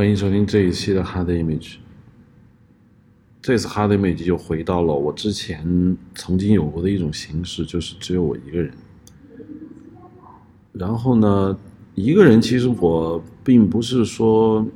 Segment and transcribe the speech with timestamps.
[0.00, 1.74] 欢迎收听这一期的 Hard Image。
[3.42, 8.72] 这次 Hard Image 又回到了我之前曾经有过的一种形式，就是只有我一个人。
[10.72, 11.58] 然后呢，
[11.94, 14.66] 一个人其实我并不是说，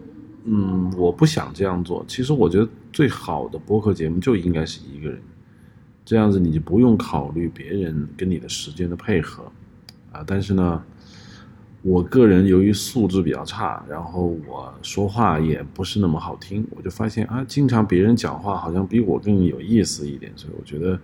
[0.45, 2.04] 嗯，我不想这样做。
[2.06, 5.18] 其实我觉得最好的播客节目就应该是一个人，
[6.04, 9.50] 这样子你就不用考虑别人跟你的时间的配合
[10.12, 10.22] 啊。
[10.27, 10.84] 但是呢。
[11.85, 20.98] 我个人由于素质比较差，然后我说话也不是那么好听，我就发现啊，经常别人讲话好像比我更有意思一点，所以我觉得，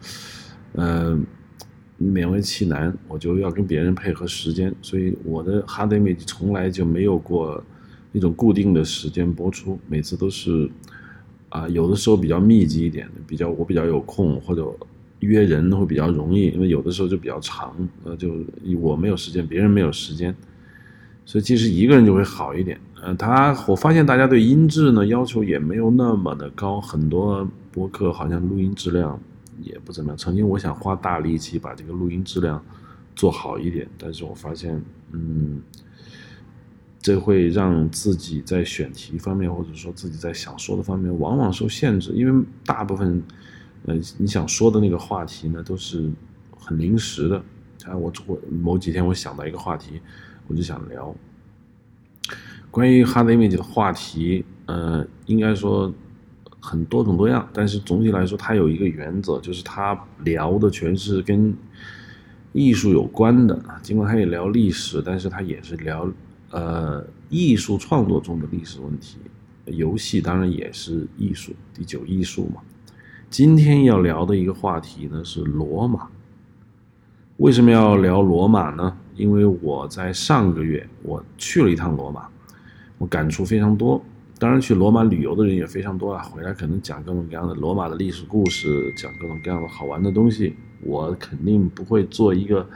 [0.77, 1.23] 嗯，
[2.01, 7.63] 勉为其难，我就要跟别人配合时间，所以我的 hard image 从来就没有过
[8.11, 10.67] 那种固定的时间播出，每次都是
[11.51, 14.67] 啊，有的时候比较密集一点的，比较我比较有空或者
[15.19, 18.33] 约人会比较容易，因为有的时候就比较长，呃，就
[18.81, 20.35] 我没有时间，别人没有时间。
[21.25, 29.17] 所以其实一个人就会好一点，呃，他我发现大家对音质呢要求也没有那么的高，很多播客好像录音质量
[29.63, 30.17] 也不怎么样。
[30.17, 32.61] 曾经我想花大力气把这个录音质量
[33.15, 35.63] 做好一点，但是我发现，嗯，
[37.01, 43.23] 这会让自己在选题方面或者说自己在想说的方面往往受限制，因为大部分，
[43.87, 46.11] 呃，你想说的那个话题呢都是
[46.59, 47.37] 很临时的。
[47.87, 50.01] 啊，我我某几天我想到一个话题。
[50.51, 51.15] 我就想聊
[52.73, 55.93] 关于 hard image 的话题，呃，应该说
[56.59, 61.57] 很多种多样，但是总体来说，它有一个原则，就是它聊的全是跟
[62.53, 63.57] 艺术有关的。
[63.81, 66.11] 尽管它也聊历史，但是它也是聊
[66.51, 69.19] 呃艺术创作中的历史问题。
[69.67, 72.61] 游戏当然也是艺术，第九艺术嘛。
[73.29, 76.09] 今天要聊的一个话题呢是罗马。
[77.37, 78.97] 为什么要聊罗马呢？
[79.21, 82.27] 因为我在上个月我去了一趟罗马，
[82.97, 84.03] 我感触非常多。
[84.39, 90.55] 当然，去罗马旅游的人也非常多啊，回来可能讲各种各样的罗马的历史故事，讲各种各样的好玩的东西。
[90.83, 92.67] 我肯定不会做一个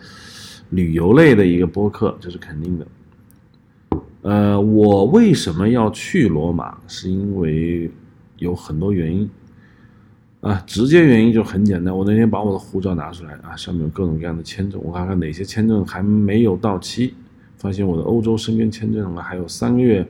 [0.68, 2.86] 旅游类的一个播客，这是肯定的。
[4.20, 6.76] 呃，我为什么要去罗马？
[6.86, 7.90] 是因为
[8.36, 9.28] 有很多原因。
[10.44, 11.96] 啊，直接原因就很简单。
[11.96, 17.14] 我那天把我的护照拿出来啊，上面有各种各样的签证，我看看哪些签证还没有到期。
[17.56, 20.06] 发现我的欧洲申根签证啊，还有三个月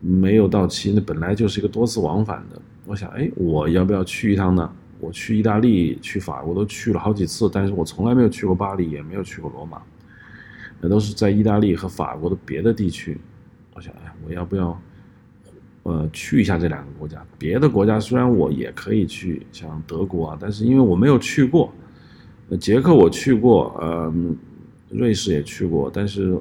[0.00, 0.92] 没有到期。
[0.94, 2.62] 那本来就是一个多次往返的。
[2.86, 4.70] 我想，哎，我要不要去一趟呢？
[5.00, 9.82] 我去意大利、去法国都去了好几次，但是我从来没有去过巴黎，也没有去过罗马，
[10.80, 13.18] 那都是在意大利和法国的别的地区。
[13.74, 14.80] 我想，哎，我要不要？
[15.84, 17.20] 呃，去一下这两个国家。
[17.36, 21.72] 别的国家虽然我也可以去，像德国啊，但是因为我没有去过。
[22.60, 24.12] 捷克我去过，呃，
[24.90, 26.38] 瑞士也去过，但是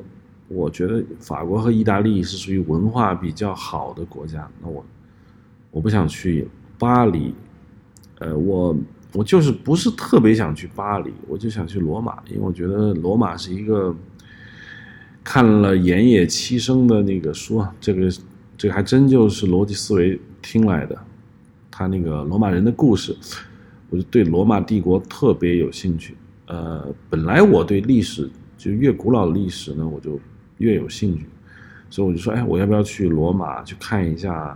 [0.47, 4.47] 我觉得法国和意大利是属于文化比较好的国家。
[4.61, 4.85] 那我
[5.71, 6.47] 我不想去
[6.77, 7.33] 巴黎，
[8.19, 8.77] 呃，我
[9.13, 13.95] 我就是不是特别想去巴黎，我就想去罗马，因为我觉得罗马是一个
[15.23, 18.07] 看了岩野七生的那个书啊，这个。
[18.61, 20.95] 这个还真就是逻辑思维听来的，
[21.71, 23.17] 他那个罗马人的故事，
[23.89, 26.15] 我就对罗马帝国特别有兴趣。
[26.45, 28.29] 呃，本来我对历史
[28.59, 30.19] 就越古老的历史呢，我就
[30.59, 31.25] 越有兴趣，
[31.89, 34.55] 所以我就说，哎，我要不要去罗马去看一下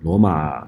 [0.00, 0.66] 罗马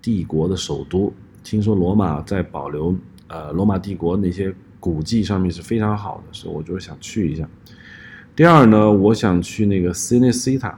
[0.00, 1.12] 帝国的首都？
[1.42, 2.96] 听说罗马在保留
[3.28, 7.46] 呃罗马帝国那些古迹上面是非常好的，所以我就想去一下。
[8.34, 10.76] 第二呢，我想去那个 Cinecittà，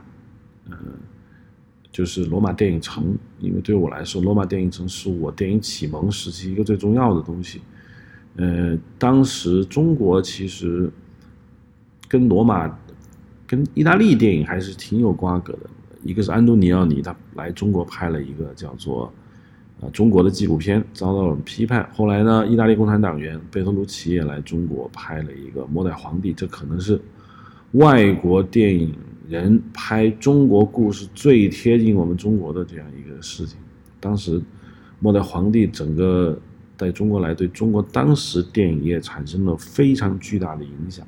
[0.65, 0.75] 嗯。
[1.97, 7.59] 就是罗马电影城，因为对我来说，罗马电影城是我电影启蒙时期一个最重要的东西。
[8.35, 10.91] 呃，当时中国其实
[12.07, 12.71] 跟罗马、
[13.47, 15.61] 跟意大利电影还是挺有瓜葛的。
[16.03, 19.07] 一个是安东尼奥尼，他来中国拍了一个叫做
[19.81, 21.89] 《呃中国的纪录片》，遭到了批判。
[21.95, 27.01] 后来呢，意大利共产党员贝托鲁奇也来中国拍了一个《末代皇帝》，这可能是
[27.71, 28.93] 外国电影。
[29.27, 33.57] 人拍中国故事最贴近我们中国的这样一个事情，
[33.99, 34.41] 当时
[34.99, 36.39] 末代皇帝整个
[36.77, 41.05] 在中国来，对中国当时电影业产生了非常巨大的影响。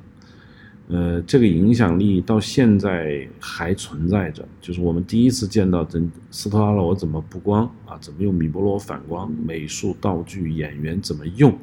[0.88, 4.46] 呃，这个影响力到现在还存在着。
[4.60, 11.56] 就是我们第一次见到真斯特拉罗怎么布光啊，怎么用米波罗反光，美术道具、演员怎么用，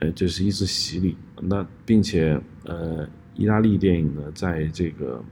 [0.00, 1.16] 呃，这是一次洗礼。
[1.40, 5.24] 那并且呃，意大利电影呢，在这个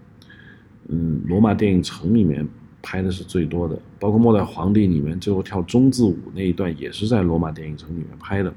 [0.88, 2.46] 嗯，罗马电影城里面
[2.82, 8.52] 拍的是最多的，包括《末代皇帝》里面最后跳中字舞那一段也是在罗马电影城里面拍的。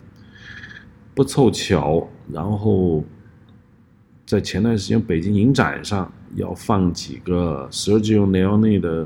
[1.13, 3.03] 不凑巧，然后
[4.25, 9.05] 在前段时间北京影展上要放几个 Sergio Leone 的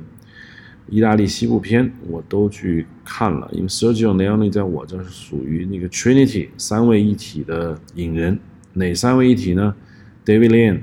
[0.87, 3.49] 意大利西部片，我都去看了。
[3.51, 8.39] 因为 Sergio Leone 在我这是属于那个 Trinity 三位一体的影人，
[8.73, 9.75] 哪三位一体呢
[10.23, 10.81] ？David Lean、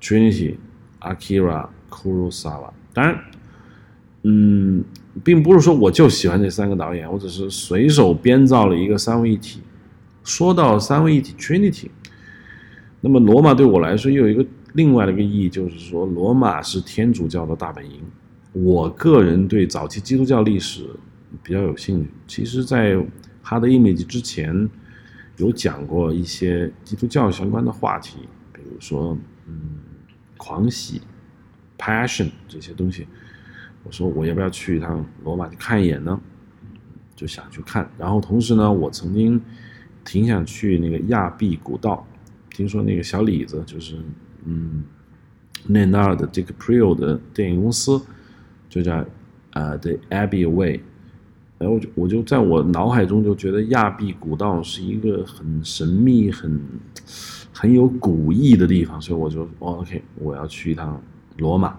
[0.00, 0.54] Trinity、
[1.00, 2.70] Akira Kurosawa。
[2.94, 3.20] 当然，
[4.22, 4.82] 嗯，
[5.22, 9.60] 并不是说我就喜欢这三个导演，我只是随手编造了一个三位一体。
[10.22, 11.88] 说到三位一体 Trinity，
[13.00, 18.00] 那么罗马对我来说又有一个另外的一个意义，就是说罗马是天主教的大本营。
[18.52, 20.84] 我个人对早期基督教历史
[21.42, 22.10] 比较有兴趣。
[22.26, 22.94] 其实，在
[23.42, 24.68] 《哈德 image》之前，
[25.36, 28.18] 有讲过一些基督教相关的话题，
[28.52, 29.16] 比如说，
[29.46, 29.78] 嗯，
[30.36, 31.00] 狂喜
[31.80, 33.08] （passion） 这些东西。
[33.82, 36.20] 我说我要不要去一趟罗马去看一眼呢？
[37.16, 37.90] 就想去看。
[37.98, 39.40] 然后同时呢，我曾经。
[40.02, 42.04] 挺想去那个亚庇古道，
[42.48, 43.98] 听说那个小李子就是
[44.46, 44.82] 嗯，
[45.66, 48.00] 内纳尔的这个 Prio 的电影公司
[48.70, 49.04] 就在
[49.52, 50.80] 啊 The Abbey Way，
[51.58, 56.58] 然后我就我就在我脑海中就觉得亚庇古道是一个很神秘、很
[57.52, 61.00] 很有古意的地方，所以我就 OK，我要去一趟
[61.40, 61.76] 罗马。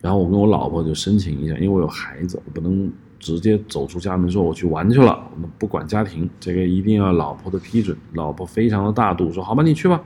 [0.00, 2.92] 然后我跟我老婆就申请一下，因为我有孩子，我不能。
[3.20, 7.98] 直接走出家门说我去玩去了，我们不管家庭，这个一定要老婆的批准。
[8.12, 10.00] 老婆非常的大度，说好吧，你去吧。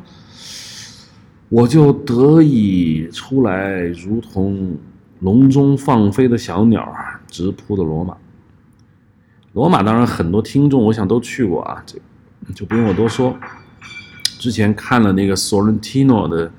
[1.51, 4.79] 我就得以出来，如同
[5.21, 6.91] 笼中放飞的小鸟，
[7.29, 8.17] 直扑的罗马。
[9.53, 11.99] 罗马当然很多听众，我想都去过啊，这
[12.55, 13.37] 就不用我多说。
[14.39, 16.51] 之前看了那个 Sorrentino 的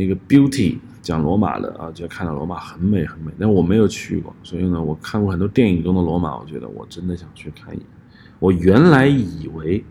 [0.00, 0.78] 那个 Beauty。
[1.02, 7.86] 讲罗马的啊，就看到罗马很美很美，但我没有去过，所以呢，我看过很多电影中的罗马，我觉得我真的想去看一眼。
[8.38, 9.82] 我原来以为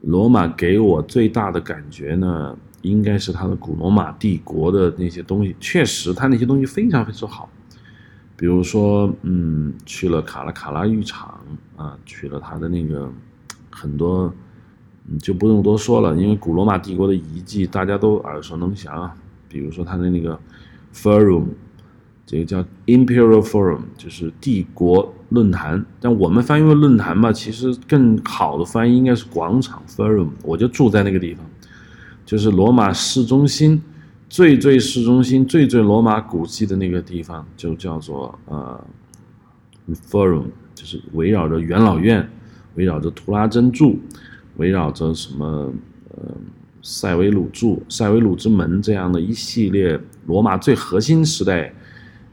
[0.00, 7.48] 罗马给我最大的感觉呢，应该是它的古罗马帝国的那些东西，确实它那些东西非常非常好，
[8.36, 11.40] 比如说，嗯，去了卡拉卡拉浴场
[11.76, 13.08] 啊，去了它的那个
[13.70, 14.34] 很多，
[15.06, 19.14] 你就不用多说了，因为古罗马帝国的遗迹大家都耳熟能详啊。
[19.48, 20.38] 比如说它的那个
[20.92, 21.44] Forum，
[22.26, 25.84] 这个叫 Imperial Forum，就是帝国论坛。
[26.00, 30.30] 但我们翻译为论坛吧，其实更好的翻译应该是广场 Forum。
[30.42, 31.44] 我就住在那个地方，
[32.24, 33.80] 就是罗马市中心
[34.28, 38.84] 最最市中心最最罗马古迹的那个地方，就叫做呃
[40.10, 42.28] Forum，就是围绕着元老院，
[42.74, 43.98] 围绕着图拉真柱，
[44.56, 45.72] 围绕着什么
[46.10, 46.34] 呃。
[46.86, 51.72] 塞维鲁柱、塞维鲁之门这样的一系列罗马最核心时代，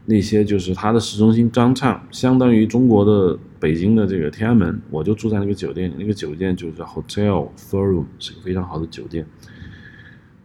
[0.04, 4.78] 那些就是它的市中心张畅，相当于中国的北京的这个天安门。
[4.90, 9.26] 我就住在那个酒店里，那个酒店就叫 Hotel Forum，是个非常好的酒店。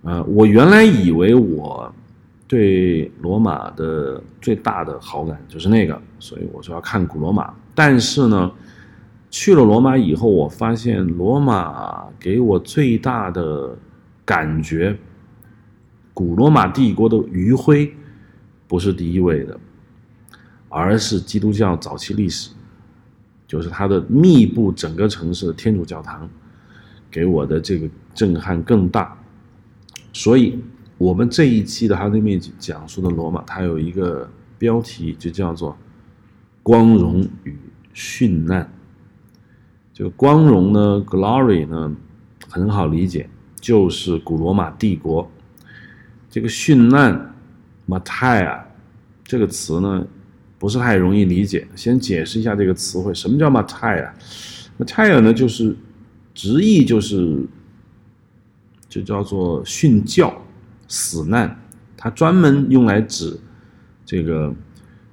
[0.02, 1.92] 呃，我原来以为我
[2.46, 7.52] 对罗马的最大的好感就是那个，所以我说要看古罗马。
[7.74, 8.52] 但是呢，
[9.38, 13.76] 去了罗马以后，我发现罗马给我最大的。
[14.24, 14.98] 感觉
[16.12, 17.94] 古罗马帝国的余晖
[18.66, 19.56] 不是第一位的，
[20.68, 22.50] 而是基督教早期历史，
[23.46, 26.28] 就是它的密布整个城市的天主教堂，
[27.08, 29.16] 给我的这个震撼更大。
[30.12, 30.58] 所以，
[30.98, 34.28] 我们这一期的《哈利面积》讲述的罗马，它有一个
[34.58, 35.78] 标题，就叫做
[36.64, 37.56] “光荣与
[37.94, 38.68] 殉难”。
[39.96, 41.90] 这个光荣呢，glory 呢，
[42.50, 43.26] 很好理解。
[43.58, 45.26] 就是古罗马帝国，
[46.28, 47.34] 这个殉难
[47.86, 48.66] m a t a a
[49.24, 50.06] 这个词呢，
[50.58, 51.66] 不是太容易理解。
[51.74, 54.14] 先解释一下这个词汇，什么叫 m a t a a
[54.76, 55.74] m a t a a 呢，就是
[56.34, 57.42] 直译就是，
[58.90, 60.30] 就叫做殉教、
[60.86, 61.58] 死难。
[61.96, 63.40] 它专门用来指
[64.04, 64.54] 这个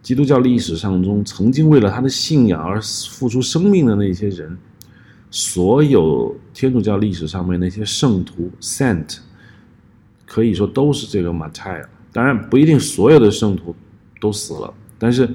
[0.02, 4.58] 基督教历史上中曾经为了他的信仰而付出生命的那些人。
[5.36, 9.18] 所有天主教历史上面那些圣徒 （saint）
[10.28, 13.76] 可以说都是这个 m a t a a 当然不一定所有的圣徒
[14.22, 15.28] 都死了，但是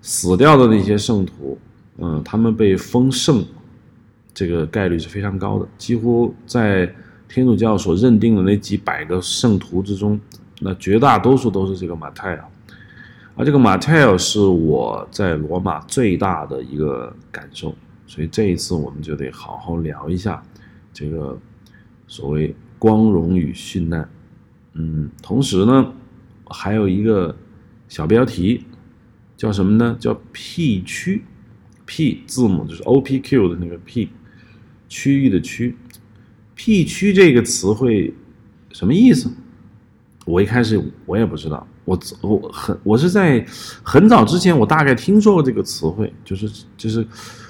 [0.00, 1.58] 死掉的那些圣徒，
[1.98, 3.44] 嗯，他们被封圣，
[4.32, 5.68] 这个概率是非常高的。
[5.76, 6.90] 几乎在
[7.28, 10.18] 天主教所认定的那几百个圣徒之中，
[10.60, 12.44] 那绝大多数都是这个 m a t a a
[13.36, 17.74] 而这个 m a t a a 是我在罗马最大的一个感受。
[18.08, 20.42] 所以这一次我们就得好好聊一下
[20.92, 21.38] 这个
[22.08, 24.08] 所谓光荣与殉难，
[24.72, 25.92] 嗯，同时呢
[26.46, 27.36] 还有一个
[27.86, 28.64] 小标题
[29.36, 29.96] 叫什么呢？
[30.00, 31.22] 叫 P 区
[31.84, 34.08] ，P 字母就是 O P Q 的那个 P
[34.88, 35.76] 区域的区
[36.54, 38.12] ，P 区这个词汇
[38.72, 39.30] 什么意思？
[40.24, 43.44] 我一开始我也不知道，我我很我是在
[43.82, 47.06] 很早之前，我大概听说过这个词汇，就是就是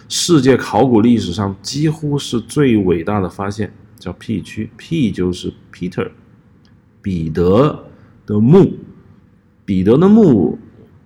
[0.08, 6.10] 世界考古历史上几乎是最伟大的发现，叫 P 区，P 就是 Peter，
[7.02, 7.84] 彼得
[8.26, 8.72] 的墓，
[9.64, 10.58] 彼得的墓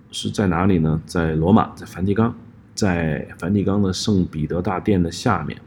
[0.09, 1.01] 是在哪里呢？
[1.05, 2.33] 在罗马，在梵蒂冈，
[2.73, 5.59] 在梵蒂冈的圣彼得大殿的下面。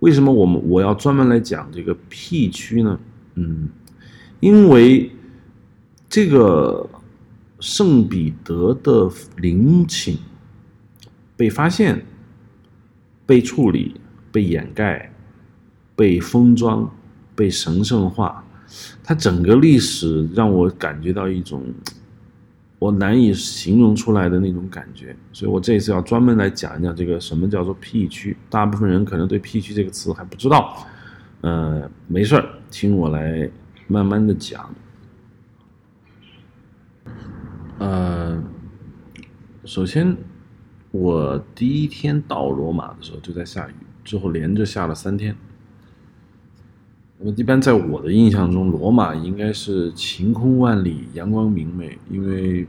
[0.00, 2.98] 为什么我们我要专门来讲这个 P 区呢？
[3.34, 3.68] 嗯，
[4.40, 5.12] 因为。
[6.10, 6.88] 这个
[7.60, 10.16] 圣彼得的陵寝
[11.36, 12.02] 被发现、
[13.28, 13.94] 被处理、
[14.32, 15.12] 被掩盖、
[15.94, 16.90] 被封装、
[17.34, 18.42] 被神圣化，
[19.04, 21.62] 它整个历史让我感觉到一种
[22.78, 28.34] 我难以形容出来的那种感觉，所以我这次要专门来讲一讲这个什么叫做 P 区。
[28.48, 30.86] 大部分人可能对 P 区这个词还不知道，
[31.42, 33.50] 呃，没事儿，听我来
[33.88, 34.74] 慢慢的讲。
[37.78, 38.42] 呃，
[39.66, 40.16] 首先，
[40.90, 43.72] 我第一天到罗马的时候就在下雨，
[44.04, 45.36] 之后连着下了三天。
[47.18, 52.66] 那么，一般在我的印象中，罗马应该是晴空万里、阳光明媚，因为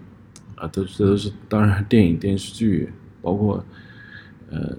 [0.56, 2.90] 啊，都这都是当然电影电视剧，
[3.22, 3.64] 包括
[4.50, 4.76] 呃，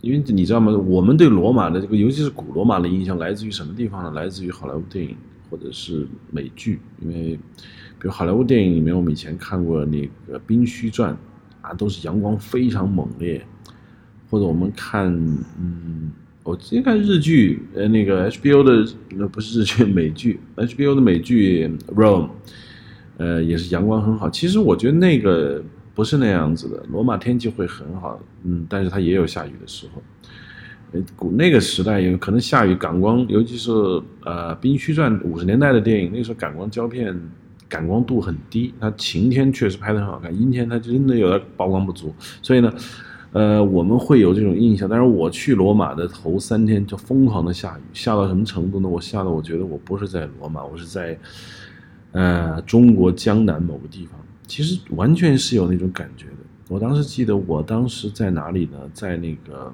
[0.00, 0.72] 因为你知道吗？
[0.72, 4.10] 我们对罗马的这个，尤其是古罗马的印象来自于什么地方呢？
[4.12, 5.16] 来自于好莱坞电影
[5.50, 7.38] 或者是美剧，因为。
[7.98, 11.14] 比如好莱坞电影里面，我们以前看过那个《冰须传》，
[11.68, 13.44] 啊，都是阳光非常猛烈。
[14.28, 15.06] 或者我们看，
[15.56, 16.10] 嗯，
[16.42, 22.24] 我今天看日剧，呃，那个 HBO 的，那不是日剧， 美剧，HBO 的美剧《Rome》，
[23.18, 24.28] 呃，也是阳光很好。
[24.28, 25.62] 其实我觉得那个
[25.94, 30.02] 不是那样子的，罗马天气会很好，嗯，但是它也有下雨的时候。
[31.14, 33.70] 古那个时代有可能下雨，感光，尤其是
[34.24, 37.16] 呃《冰须传》五十年代的电影，那时候感光胶片。
[37.68, 42.72] 感光度很低，它晴天确实拍的很好看，阴天它真的有点曝光不足，所以呢，
[43.32, 44.88] 呃，我们会有这种印象。
[44.88, 48.88] 但是我去罗马的头三天就疯狂的下雨，下到什么程度呢？
[48.88, 51.18] 我下到我觉得我不是在罗马，我是在
[52.12, 56.32] 呃中国江南某个地方，其实完全是有那种感觉的。
[56.68, 58.78] 我当时记得我当时在哪里呢？
[58.92, 59.72] 在那个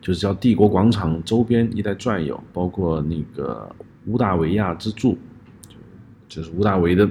[0.00, 3.68] 就是叫帝国广场周边一带转悠，包括那个
[4.06, 5.18] 乌大维亚之柱。
[6.32, 7.06] 就是吴大维的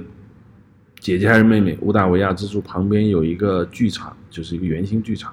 [0.98, 1.78] 姐姐还是妹妹？
[1.80, 5.32] 吴大维亚之柱旁边有一个剧场，就是一个圆形剧场。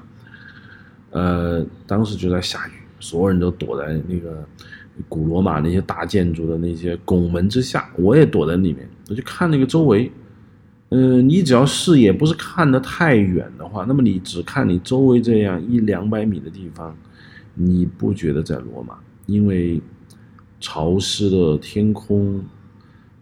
[1.10, 4.48] 呃，当时就在下雨，所有人都躲在那个
[5.08, 10.12] 古罗马那些大建筑的那些拱门之下，我也躲在里面，我就看那个周围。
[10.89, 16.96] 嗯，你只要视野不是看得太远的话，那么你只看你周围这样一两百米的地方，
[17.55, 19.00] 你不觉得在罗马？
[19.25, 19.81] 因为
[20.60, 22.39] 潮湿的天空。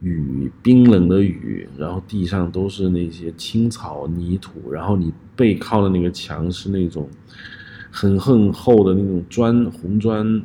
[0.01, 7.09] 雨，冰冷的雨，然后地上都是那些青草泥土，然后你背靠的那个墙是那种
[7.89, 10.41] 很很厚的那种砖红砖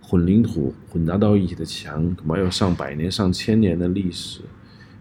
[0.00, 4.40] 混凝土混杂到一起的墙，恐怕有上百年、上千年的历史。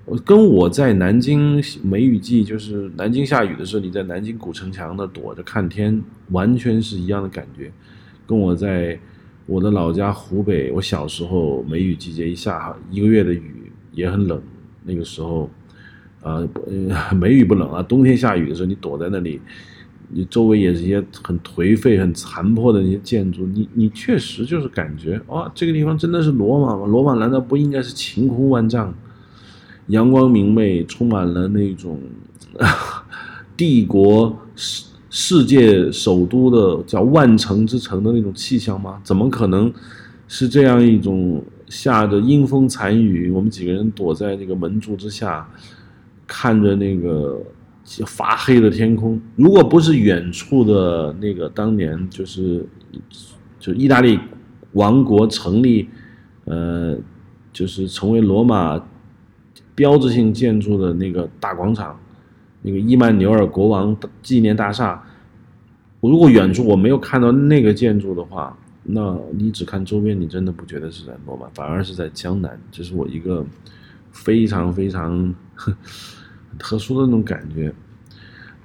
[0.05, 7.71] 我跟我在南京梅雨季，就是南京下雨的时候，你在南京古城墙那躲着看天，完全是一样的感觉。
[8.25, 8.99] 跟我在
[9.45, 13.60] 我的老家湖北，我小时候梅雨季节一下一个月的雨。
[13.93, 14.41] 也很冷，
[14.83, 15.49] 那个时候，
[16.21, 16.41] 啊，
[17.13, 17.83] 梅雨不冷啊。
[17.83, 19.41] 冬天下雨的时候，你躲在那里，
[20.09, 26.85] 你周围也是一些很颓废、很残破的那些建筑，你你确实就是感觉，哇，这个地方真的是罗马吗？
[26.85, 28.93] 罗马难道不应该是晴空万丈、
[29.87, 31.99] 阳光明媚、充满了那种
[33.57, 39.01] 帝国世世界首都的叫万城之城的那种气象吗？
[39.03, 39.71] 怎么可能
[40.27, 41.43] 是这样一种？
[41.71, 45.47] 下着阴风残雨，我们几个人躲在那个门柱之下，
[46.27, 47.41] 看着那个
[48.05, 49.19] 发黑的天空。
[49.37, 52.67] 如果不是远处的那个当年就是
[53.57, 54.19] 就意大利
[54.73, 55.87] 王国成立，
[56.43, 56.97] 呃，
[57.53, 58.77] 就是成为罗马
[59.73, 61.97] 标志性建筑的那个大广场，
[62.63, 65.01] 那个伊曼纽尔国王纪念大厦。
[66.01, 68.57] 如果远处我没有看到那个建筑的话。
[68.83, 72.59] 那你只看周边，你真的不觉得是在罗马，反而是在江南。
[72.71, 73.45] 这是我一个
[74.11, 75.33] 非常非常
[76.57, 77.73] 特殊的那种感觉。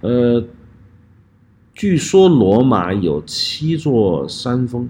[0.01, 0.43] 呃，
[1.75, 4.89] 据说罗马有七座山峰，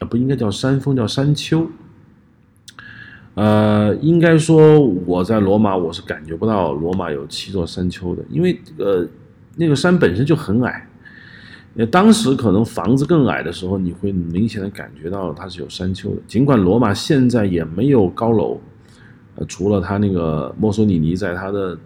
[0.00, 1.70] 啊，不应该叫山峰，叫山丘。
[3.34, 9.06] 呃，应该说我在罗马，我是感觉不到罗马有七座山丘的，因为呃，
[9.54, 10.89] 那个山本身就很矮。
[11.86, 16.22] 当时可能房子更矮的时候，你会明显的感觉到它是有山丘的。
[16.26, 18.60] 尽管罗马现在也没有高楼，
[19.36, 21.78] 呃，除了他那个墨索里尼在他的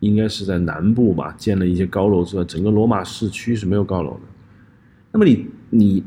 [0.00, 4.20] 应该是在南部吧建了一些高楼之外，整个罗马市区是没有高楼的。
[5.10, 6.04] 那么你你，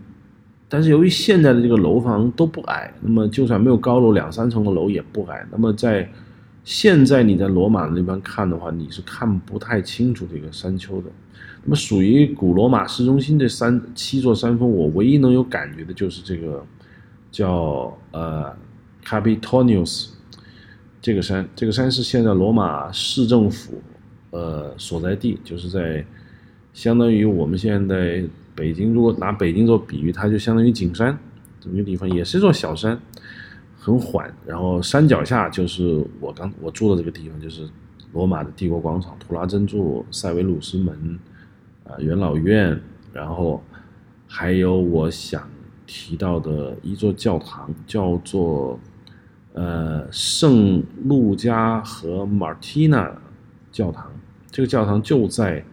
[0.68, 5.46] 但是由于现在的这个楼房都不矮，那么就算没有高楼，两三层的楼也不矮。
[5.52, 6.10] 那么在
[6.64, 11.10] 现在你在罗马那边看的话，你是看不太清楚这个山丘的。
[11.66, 16.64] 那么属于古罗马市中心这三七座山峰，我唯一能有感觉的就是这个
[17.32, 18.56] 叫呃
[19.04, 20.10] Capitonius
[21.02, 21.46] 这个山。
[21.56, 23.82] 这个山是现在罗马市政府
[24.30, 26.06] 呃所在地，就是在
[26.72, 31.18] 相当于我们现在北京，如果拿北京做比喻，它就相当于景山
[31.60, 32.98] 这么一个地方，也是一座小山。
[33.78, 37.68] 很缓，然后山脚下就是我刚我住的这个地方，就是
[38.14, 41.20] 罗马的帝国广场、图拉真柱、塞维鲁斯门，
[41.86, 42.80] 啊，元老院，
[43.14, 43.64] 然后
[44.28, 45.48] 还有我想
[45.86, 48.80] 提到的一座教堂，叫做
[49.54, 53.16] 呃圣路加和马蒂娜
[53.72, 54.12] 教堂。
[54.52, 55.64] 这个教堂就在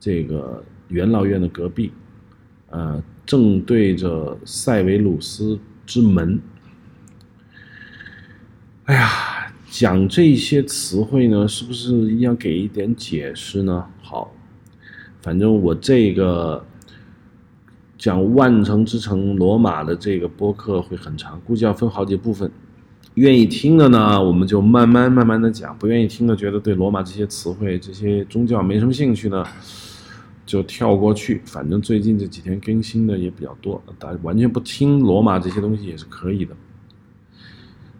[0.00, 1.92] 这个元老院的隔壁，
[2.70, 6.40] 呃，正对着塞维鲁斯之门。
[8.84, 13.86] 哎呀，讲这些词汇呢，是不是要给一点解释呢？
[14.00, 14.32] 好，
[15.20, 16.64] 反正我这个
[17.96, 22.50] 讲万城之城罗马的这个播客会很长，估计要分好几部分。
[23.14, 29.44] 愿意听的呢，我们就慢慢慢慢的讲；不愿意听的，觉得对罗马这些词汇、这些宗教没什么兴趣呢，
[30.46, 31.42] 就跳过去。
[31.44, 36.54] 反正最近这几天更新的也比较多，大家完全不听罗马这些东西也是可以的。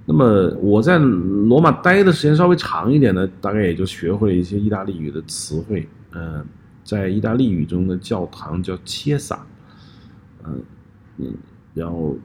[0.07, 5.89] 那么我在罗马待的时间稍微长一点呢，大概也就学会了一些意大利语的词汇。
[6.15, 6.47] 嗯，
[6.89, 9.47] 在意大利语中的教堂叫切萨，
[10.43, 10.63] 嗯
[11.19, 11.35] 嗯，
[11.75, 12.17] 然后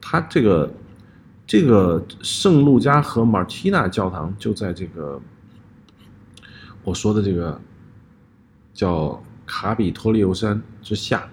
[0.00, 0.72] 它这个
[1.44, 5.20] 这个圣路加和马提娜教堂就在这个
[6.84, 7.60] 我说的这个
[8.72, 11.28] 叫卡比托利欧山之下，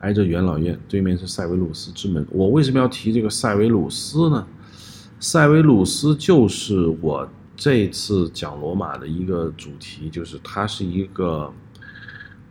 [0.00, 2.26] 挨着元老院，对面是塞维鲁斯之门。
[2.30, 4.46] 我为什么要提这个塞维鲁斯呢？
[5.18, 11.50] 塞维鲁斯就是我这次讲罗马的一个主题，就是它是一个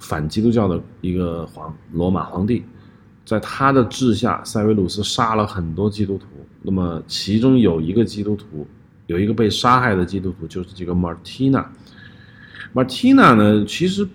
[0.03, 2.63] 反基督教的一个皇罗马皇帝，
[3.25, 6.27] 在他的治下，塞维鲁斯杀了很多基督徒。
[6.61, 8.67] 那么其中有一个基督徒，
[9.07, 11.71] 有一个被杀害的基督徒，就是这个马蒂娜。
[12.73, 14.07] 马蒂娜呢，其实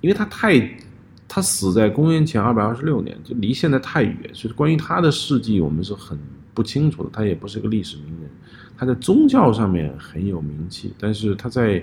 [0.00, 0.78] 因为他太
[1.26, 6.18] 他死在公元前二百二十六年，就离现在太远，所以关于他的事迹，我们是很。
[6.52, 8.28] 不清楚的，他也不是个历史名人，
[8.76, 11.82] 他在宗教上面很有名气，但是他在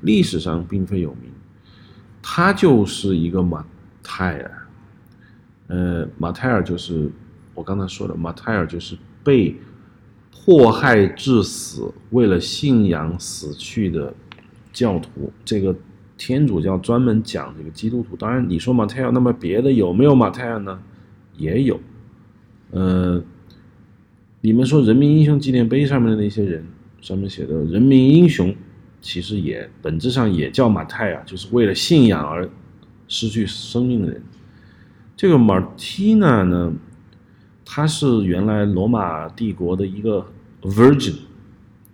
[0.00, 1.30] 历史上并非有名。
[2.30, 3.64] 他就是一个马
[4.02, 4.66] 泰尔，
[5.68, 7.10] 呃，马泰尔就是
[7.54, 9.56] 我刚才说的，马泰尔就是被
[10.30, 14.12] 迫害致死、为了信仰死去的
[14.74, 15.32] 教徒。
[15.42, 15.74] 这个
[16.18, 18.14] 天主教专门讲这个基督徒。
[18.14, 20.78] 当然，你说马泰尔，那么别的有没有马泰尔呢？
[21.38, 21.80] 也有，
[22.72, 23.22] 呃。
[24.42, 26.64] 你们说人民英雄纪念碑上面的那些人，
[27.00, 28.54] 上面写的人民英雄，
[29.00, 32.48] 其实也本质上也叫马太啊，就是为了信仰而
[33.06, 34.22] 失去生命的人。
[35.16, 36.72] 这个马蒂娜呢，
[37.64, 40.26] 她是原来罗马帝国的一个
[40.62, 41.16] virgin，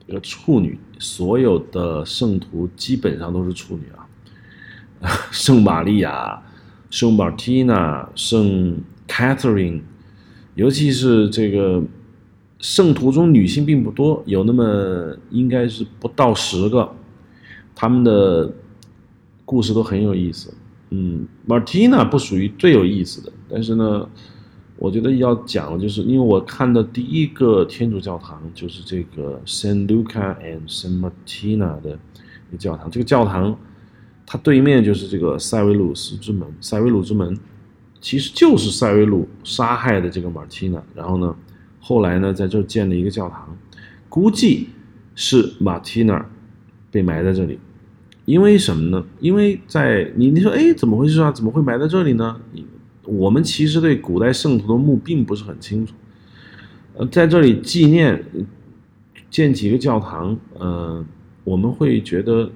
[0.06, 4.08] 一个处女，所有的圣徒基本上都是处女啊，
[5.30, 6.42] 圣玛利亚、
[6.90, 9.80] 圣马蒂娜、圣 Catherine，
[10.54, 11.82] 尤其是这个。
[12.64, 16.90] 圣徒中女性并不多，有那么应该是不到十个，
[17.74, 18.50] 他们的
[19.44, 20.50] 故事都很有意思。
[20.88, 24.08] 嗯，Martina 不属于最有意思的，但是呢，
[24.78, 31.98] 我觉得要讲的就是，因为我看的第一个天主教堂就是这个 San Luca and San Martina 的
[32.48, 32.90] 一个教堂。
[32.90, 33.54] 这个教堂
[34.24, 37.38] 它对面就是这个塞维鲁斯之门，塞维鲁之门
[38.00, 41.36] 其实就是塞维鲁杀害的这个 Martina，然后呢。
[41.86, 43.54] 后来呢，在这建了一个教堂，
[44.08, 44.68] 估计
[45.14, 46.24] 是马蒂娜
[46.90, 47.58] 被埋在这里。
[48.24, 49.04] 因为什么呢？
[49.20, 51.30] 因为在你你说哎，怎么回事啊？
[51.30, 52.40] 怎么会埋在这里呢？
[53.02, 55.92] 我们其实对古代圣徒的墓并不是很清楚。
[56.94, 58.24] 呃，在这里纪念
[59.28, 61.04] 建几个教堂，呃，
[61.44, 62.50] 我们会觉得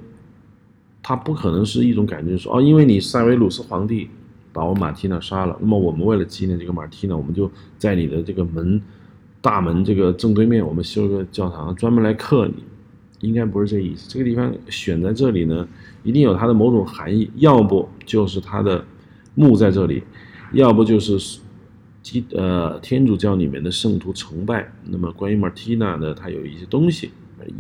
[1.03, 4.09] 他不可能是一种感觉说哦，因为你塞维鲁斯皇帝
[4.55, 8.81] 把我马蒂娜杀了，那么我们为了纪念这个马蒂娜，我们就在你的这个门。
[9.41, 12.65] 大门这个正对面，我们修个教堂，专门来克你，
[13.21, 14.09] 应该不是这意思。
[14.09, 15.67] 这个地方选在这里呢，
[16.03, 18.85] 一定有它的某种含义，要不就是它的
[19.35, 20.03] 墓在这里，
[20.53, 21.41] 要不就是
[22.03, 24.73] 基呃天主教里面的圣徒崇拜。
[24.85, 27.11] 那么关于 Martina 呢，它有一些东西，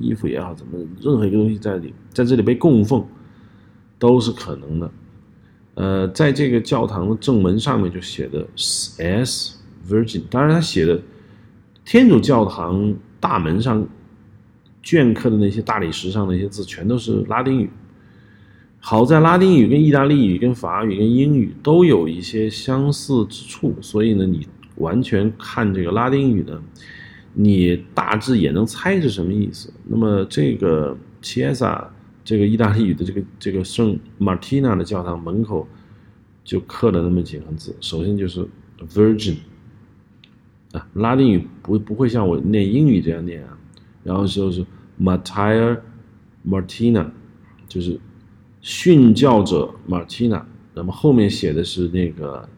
[0.00, 3.06] 衣服也好，怎么任何一个东西在里在这里被供奉，
[3.98, 4.90] 都是可能的。
[5.74, 11.00] 呃，在这个教堂的正门上面就写的 S Virgin，当然他写的
[11.88, 13.82] 天主教堂大门上
[14.82, 17.70] 镌刻的那些大理石上的一些字全都是拉丁语。
[18.78, 26.62] 好在拉丁语跟意大利语、跟法语、跟英语都有一些相似之处，所以呢，你完全看这个拉丁语呢，
[27.32, 29.72] 你大致也能猜是什么意思。
[29.86, 31.86] 那么这个 Chiesa。
[32.22, 35.66] 这个意大利语的这个这个圣马蒂娜的教堂门口
[36.44, 38.46] 就刻了那么几行字，首先就是
[38.92, 39.36] Virgin
[40.72, 43.58] 啊，拉丁语不不会像我念英语这样念啊，
[44.04, 44.64] 然后就是
[45.00, 45.78] mattia
[46.46, 47.06] martina
[47.66, 47.98] 就是
[48.60, 50.42] 训教者 Martina，
[50.74, 52.48] 那么后面写的是那个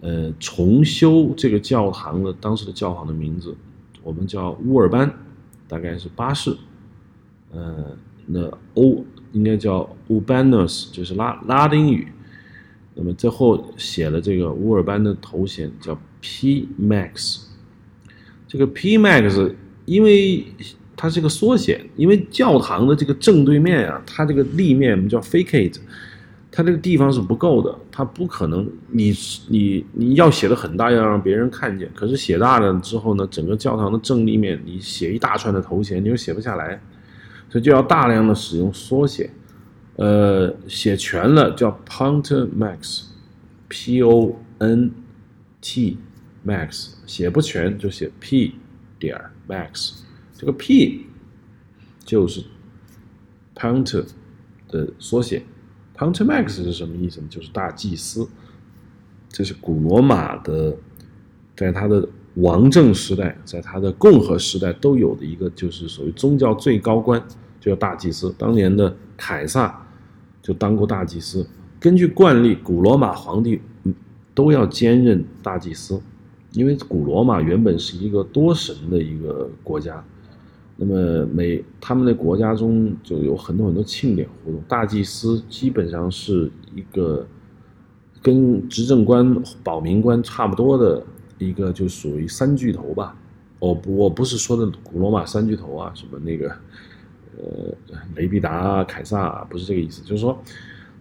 [0.00, 3.56] 呃重修这个教堂的当时的教堂的名字，
[4.02, 5.12] 我们叫乌尔班，
[5.66, 6.56] 大概是八世，
[7.52, 7.96] 呃。
[8.24, 12.06] 那 O 应该叫 Urbanus，就是拉拉丁语。
[12.94, 17.42] 那么最后写了这个乌尔班的头衔叫 P Max。
[18.46, 19.54] 这个 P Max，
[19.86, 20.44] 因为
[20.96, 25.76] 它是个缩写，因为教堂的这个正对面啊，它这个立面我们叫 Facade，
[26.50, 29.14] 它这个地方是不够的，它不可能你
[29.48, 31.90] 你你要写的很大，要让别人看见。
[31.94, 36.80] 可是写大了之后呢，整个教堂的正立面你写一大串的头衔，你又写不下来。
[37.48, 39.28] 所以就要大量的使用缩写，
[40.02, 44.90] 呃，写全了叫 Ponte Max，P O N
[45.60, 45.96] T
[46.44, 48.56] Max，写不全就写 P
[48.98, 50.00] 点 Max，
[50.36, 51.06] 这个 P
[52.04, 52.42] 就是
[53.54, 54.04] Ponte
[54.68, 55.44] 的缩写
[55.96, 57.28] ，Ponte Max 是什么意思呢？
[57.30, 58.28] 就是大祭司，
[59.28, 60.76] 这是古罗马的，
[61.54, 67.24] 在他的王政时代，在他的共和时代都有的一个，就是属于宗教最高官。
[67.60, 69.81] 就叫大祭司，当年的凯撒
[70.42, 71.46] 就当过大祭司。
[71.80, 73.60] 根据惯例，古罗马皇帝
[74.34, 76.00] 都要兼任大祭司，
[76.52, 80.04] 因为古罗马原本是一个多神的一个国家。
[80.76, 87.26] 那么每他们的国家中就有很多很多庆典活动，大祭司基本上是一个
[88.20, 91.04] 跟执政官、保民官差不多的
[91.38, 93.16] 一个，就属于三巨头吧。
[93.58, 96.52] 我，我不是说的古罗马三巨头啊，什么那个。
[97.38, 97.74] 呃，
[98.14, 100.38] 雷必达、凯撒不是这个意思，就是说，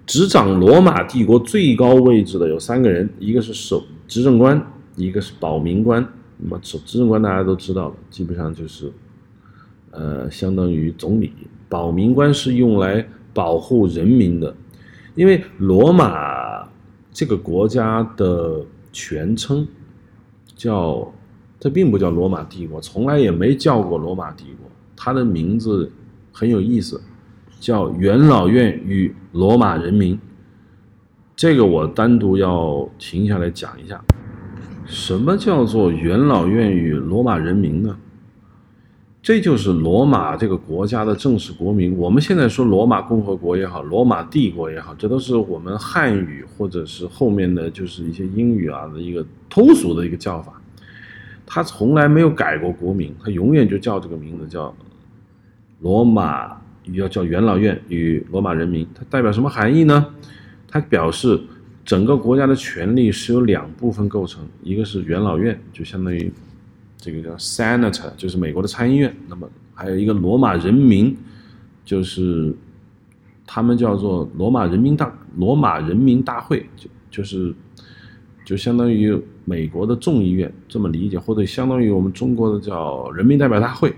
[0.05, 4.65] 执掌罗马帝国最高位置的有三个人，一个是首执政官，
[4.95, 6.01] 一个是保民官。
[6.37, 8.91] 那么首执政官大家都知道了，基本上就是，
[9.91, 11.33] 呃，相当于总理。
[11.67, 14.55] 保民官是用来保护人民的，
[15.15, 16.65] 因为罗马
[17.11, 19.67] 这个国家的全称
[20.55, 21.13] 叫，
[21.59, 25.91] 这并不叫罗马帝国，从来也没叫过罗马帝国，它的名字。
[26.31, 27.01] 很有意思，
[27.59, 30.19] 叫元老院与罗马人民。
[31.35, 34.03] 这个我单独要停下来讲一下，
[34.85, 37.97] 什么叫做元老院与罗马人民呢？
[39.23, 41.95] 这就是罗马这个国家的正式国名。
[41.97, 50.59] 我们现在说罗马共和国也好，罗马帝国也好，这都是我们汉语或者是后面的就是一些英语啊的一个通俗的一个叫法。
[51.45, 54.73] 他从来没有改过国名，他永远就叫这个名字叫。
[55.81, 56.61] 罗马
[56.93, 60.05] 要叫元老院与罗马人民，它代表什么含义呢？
[60.67, 61.39] 它表示
[61.83, 66.31] 整个国家的权力是由两部分构成，一个是元老院，就相当于
[66.97, 69.15] 这个叫 Senate，就是美国的参议院。
[69.27, 71.17] 那么还有一个罗马人民，
[71.83, 72.55] 就是
[73.45, 77.53] 他们叫做罗马人民大罗马人民大会，就就是
[78.45, 83.93] 就相当于美国的众议院，这么理解，或者相当于我们中国的叫人民代表大会，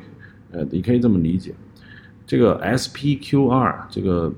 [0.52, 1.54] 呃，你可以这么理解。
[2.26, 4.32] 这个 SPQR，这个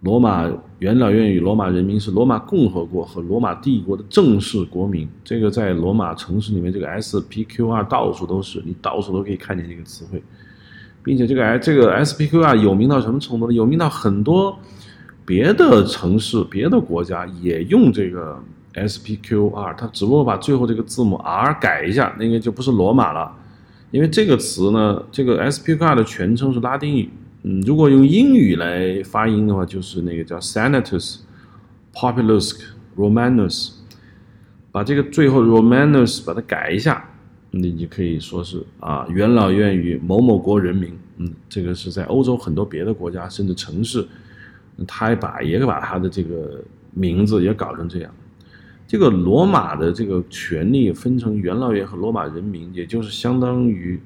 [0.00, 5.08] 罗马元老院与罗马人民是罗马共和国和罗马帝国的正式国名。
[5.24, 10.22] 这个在罗马城市里面，这个 SPQR 到处都是，你到处都可以看见这个词汇，
[11.02, 13.52] 并且这个 S 这个 SPQR 有名到什么程度呢？
[13.52, 14.56] 有名到很多
[15.24, 18.38] 别的城市、别的国家也用这个
[18.74, 23.32] SPQR，它只不过把最后这个字母 R 改一下，那个就不是罗马了。
[23.96, 27.08] 因为这个词呢，这个 SPQR 的全称是拉丁语，
[27.44, 31.20] 嗯，如果用英语来发音的话，就是那个叫 Senatus
[31.94, 32.60] Populus
[32.94, 33.70] Romanus，
[34.70, 37.08] 把这个最后 Romanus 把它改一下，
[37.52, 44.06] 你就可以说是啊，元老院与某某国人民，嗯，这个是在欧洲很多别的国家甚至城市，
[44.86, 48.12] 他也把也把他的这个名字也搞成这样。
[48.86, 54.00] 这个罗马的这个权力分成元老院和罗马人民，也就是相当于，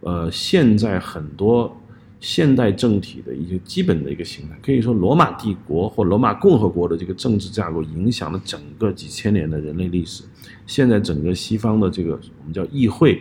[0.00, 1.76] 呃，现在很多
[2.18, 4.56] 现代政体的一个基本的一个形态。
[4.62, 10.24] 可以说，罗马帝国或罗马共和国的这个政治架构影响了整个几千年的人类历史。
[10.66, 13.20] 现在整个西方的这个我们叫议会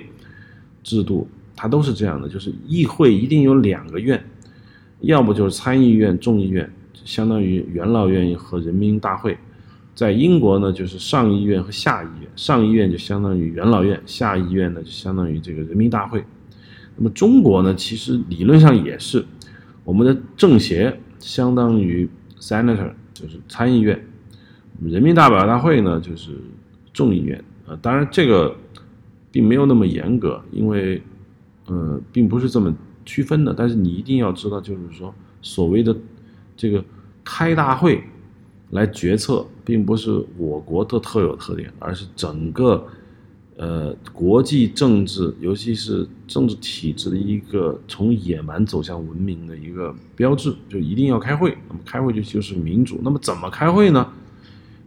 [0.82, 4.24] 制度，它都是这样的，就是议会一定有两个院，
[5.02, 6.71] 要不就是参议院、众议院，
[7.04, 9.38] 相当于元老院和人民大会。
[9.93, 16.23] 在英国呢，就是上议院和下议院，上议院就相当于元老院，下议院呢就相当于这个人民大会。
[16.95, 19.23] 那么中国呢，其实理论上也是，
[19.84, 22.08] 我们的政协相当于
[22.39, 24.01] senator，就是参议院，
[24.82, 26.32] 人民代表大会呢就是
[26.93, 27.43] 众议院。
[27.67, 28.56] 呃，当然这个
[29.30, 31.01] 并没有那么严格，因为
[31.67, 32.73] 呃并不是这么
[33.06, 33.54] 区分的。
[33.54, 35.95] 但是你一定要知道，就是说所谓的
[36.56, 36.84] 这个
[37.25, 38.01] 开大会。
[38.71, 42.86] 来决策，并不是我国的特有特点，而是整个，
[43.57, 51.57] 呃，国际政治，尤其是政治体制的一个从野蛮走向文明的一个标志，就一定要开会。
[51.67, 52.99] 那么开会就就是民主。
[53.03, 54.07] 那么怎么开会呢？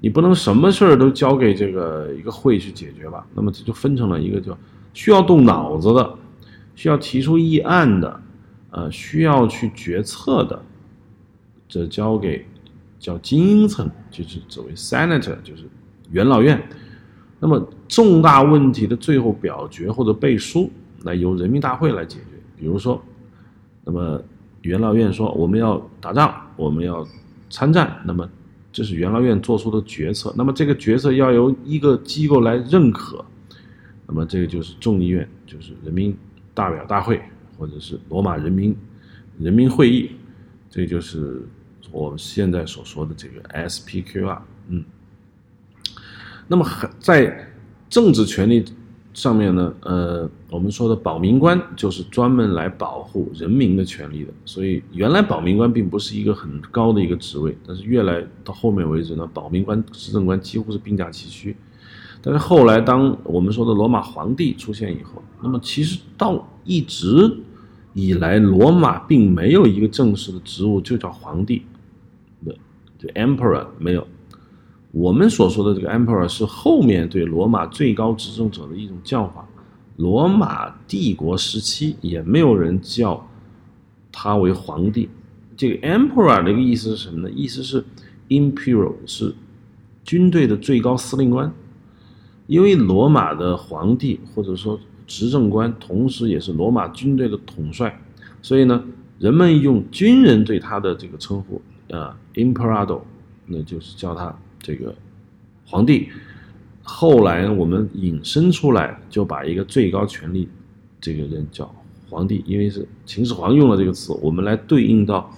[0.00, 3.26] 你不能什么事儿都交给这个一个会去解决吧？
[3.34, 4.58] 那么这就分成了一个叫
[4.92, 6.18] 需要动脑子的，
[6.74, 8.20] 需要提出议案的，
[8.70, 10.62] 呃，需要去决策的，
[11.68, 12.46] 这交给。
[13.04, 15.64] 叫精英层，就是作为 senator，就是
[16.10, 16.58] 元老院。
[17.38, 20.70] 那么重大问题的最后表决或者背书，
[21.02, 22.40] 那由人民大会来解决。
[22.56, 22.98] 比如说，
[23.84, 24.18] 那么
[24.62, 27.06] 元老院说我们要打仗，我们要
[27.50, 28.26] 参战，那么
[28.72, 30.32] 这是元老院做出的决策。
[30.34, 33.22] 那么这个决策要由一个机构来认可，
[34.06, 36.16] 那么这个就是众议院，就是人民
[36.54, 37.20] 代表大会，
[37.58, 38.74] 或者是罗马人民
[39.38, 40.12] 人民会议，
[40.70, 41.46] 这就是。
[41.94, 44.84] 我们现在所说的这个 SPQR，嗯，
[46.48, 46.66] 那么
[46.98, 47.48] 在
[47.88, 48.64] 政治权利
[49.12, 54.32] 上面呢，呃，我们说的保民官就是专门来保护人民的权利的。
[54.44, 61.56] 所以原来保民官并不是一个很高的一个职位，但是越来到后面为止呢，保民官、执政官几乎是并驾齐驱。
[62.20, 67.36] 但是后来，当我们说的罗马皇帝出现以后，那么其实到一直
[67.92, 71.62] 以来，罗马并没有一个正式的职务，就叫皇帝。
[73.12, 74.06] Emperor 没有，
[74.92, 79.46] 我们所说的这个 Emperor 是后面对罗马最高执政者的一种叫法。
[79.96, 83.28] 罗马帝国时期也没有人叫
[84.10, 85.08] 他为皇帝。
[85.56, 87.30] 这个 Emperor 的一个意思是什么呢？
[87.34, 87.84] 意思是
[88.28, 89.34] Imperial 是
[90.02, 91.52] 军队的最高司令官。
[92.46, 97.98] 因为罗马的皇帝或者说执政官，同时也是罗马军队的统帅，
[98.42, 98.84] 所以呢，
[99.18, 101.62] 人们用军人对他的这个称呼。
[101.98, 103.00] 啊，Imperado，
[103.46, 104.94] 那就是叫他这个
[105.66, 106.08] 皇帝。
[106.82, 110.48] 后来呢我们引申出来，就把一个最高权力
[111.00, 111.74] 这个人叫
[112.10, 115.30] 皇帝，因为是秦始皇用了这个词，我们来对应到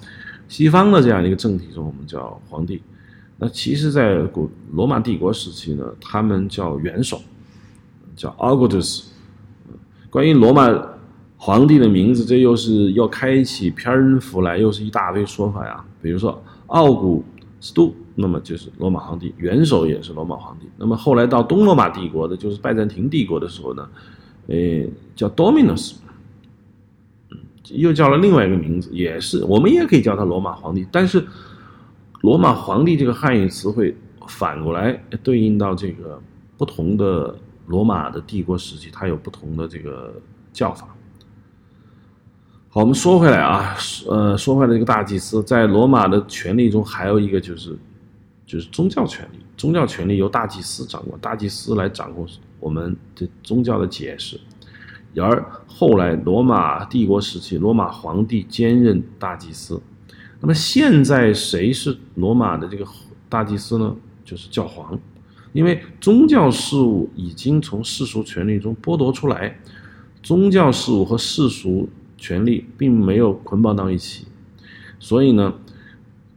[0.49, 2.83] 西方的这样一个政体中，我们叫皇帝。
[3.39, 7.21] 那其实，在古罗马帝国时期呢，他们叫元首，
[8.17, 9.05] 叫 Augustus。
[10.09, 10.69] 关于罗马
[11.47, 15.85] 皇帝的名字，这又是要开启篇幅来，又是一大堆说法呀。
[16.03, 17.25] 比如说奥古
[17.61, 20.67] 斯都，那么就是罗马皇帝，元首也是罗马皇帝。
[20.77, 23.89] 那么后来到东罗马帝国的，就是拜占庭帝国的时候呢，
[24.49, 24.57] 呃，
[25.15, 25.95] 叫 Dominus，
[27.71, 30.85] 又叫了另外一个名字，也是我们也可以叫他罗马皇帝。
[30.91, 31.25] 但是
[32.23, 36.21] 罗马皇帝这个汉语词汇反过来对应到这个
[36.59, 40.13] 不同的罗马的帝国时期，它有不同的这个
[40.53, 40.89] 叫法。
[42.77, 43.75] 好，我们说回来啊，
[44.07, 47.75] 呃，说回来，这个大祭司在罗马的权力中还有一个就是，
[48.45, 49.39] 就是宗教权力。
[49.57, 52.29] 宗教权力由大祭司掌握，大祭司来掌控
[52.61, 54.39] 我们的宗教的解释。
[55.15, 59.81] 然而后来罗马帝国时期，罗马皇帝兼任大祭司。
[60.39, 62.85] 那么现在谁是罗马的这个
[63.27, 63.97] 大祭司呢？
[64.23, 64.99] 就是教皇，
[65.55, 69.59] 因为宗教事务已经从世俗权力中剥夺出来，
[70.23, 71.89] 宗教事务和世俗。
[72.17, 74.27] 权力并没有捆绑到一起，
[74.99, 75.55] 所以呢，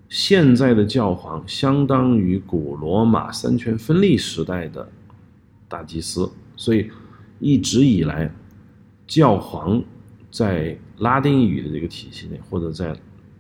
[0.10, 4.90] 现在的教皇相当于古罗马三权分立时代的
[5.68, 6.90] 大祭司，所以
[7.40, 8.32] 一直以来，
[9.08, 9.82] 教皇
[10.30, 12.96] 在拉丁语的这个体系内，或者在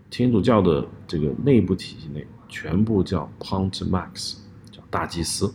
[0.09, 4.37] 天主教的这个内部体系内，全部叫 Pontifex，
[4.71, 5.53] 叫大祭司。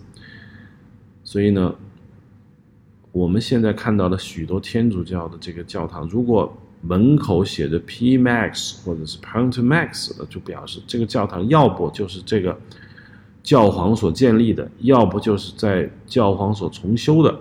[1.25, 1.75] 所以呢，
[3.11, 6.55] 我们现在看到的许多天主教的这个教堂，如果
[6.87, 12.59] 门口写着 P Max 或者是 Pont Max 的，就表示这个教堂要不就是这个
[13.43, 17.35] 教皇所建立的，要不就是在教皇所重修的。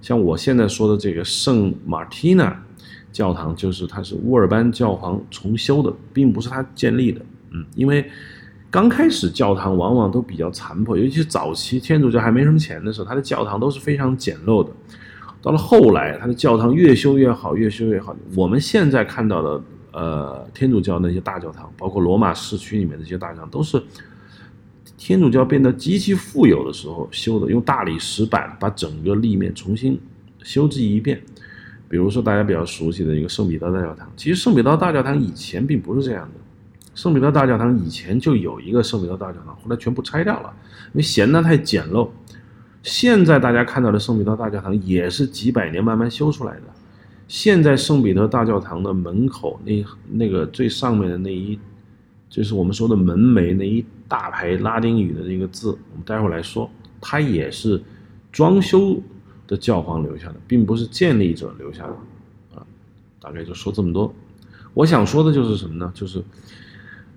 [0.00, 2.64] 像我现在说的这个圣马蒂娜
[3.12, 7.20] 教堂，就是它是乌尔班教皇重修的，并不是他建立的。
[7.50, 8.08] 嗯，因为
[8.70, 14.70] 刚开始教堂往往都比较残破，尤其是早期天主教还没什么钱的时候，他的教堂都是非常简陋的。
[15.42, 18.16] 到了后来，他的教堂越修越好，越修越好。
[18.34, 23.80] 我们现在看到的，呃，天主教那些大教堂，包括罗马市区里面那些大教堂，都是
[24.96, 30.00] 天主教变得极其富有的时候修的，用大理石板把整个立面重新
[30.42, 31.20] 修葺一遍。
[31.88, 36.40] 比如说大家比较熟悉的一个圣彼得大教堂，其实圣彼得大教堂以前并不是这样的。
[36.96, 40.52] 圣彼得大教堂以前就有一个圣彼得大教堂，后来全部拆掉了，
[40.86, 42.08] 因为嫌它太简陋。
[42.86, 46.62] 现在大家看到的圣彼得大教堂也是几百年慢慢修出来的。
[47.26, 51.58] 现在圣彼得大教堂的门口那那个最上面的那一，
[52.30, 56.70] 就是我们说的门楣那一大排拉丁语的那个字，我们待会儿来说，
[57.00, 57.82] 它也是
[58.30, 59.02] 装修
[59.48, 61.96] 的教皇留下的，并不是建立者留下的。
[62.54, 62.64] 啊，
[63.20, 64.14] 大概就说这么多。
[64.74, 65.90] 我想说的就是什么呢？
[65.92, 66.22] 就是，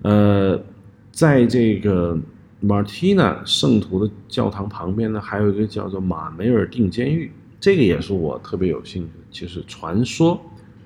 [0.02, 0.60] 呃，
[1.12, 2.18] 在这个。
[2.62, 9.24] 马蒂娜圣徒的教堂旁边呢，还有一个叫做马梅尔定监狱，这个也是我特别有兴趣的。
[9.30, 10.38] 就是传说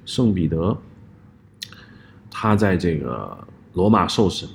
[0.04, 0.76] 圣彼得
[2.30, 3.36] 他在这个
[3.72, 4.48] 罗马受审，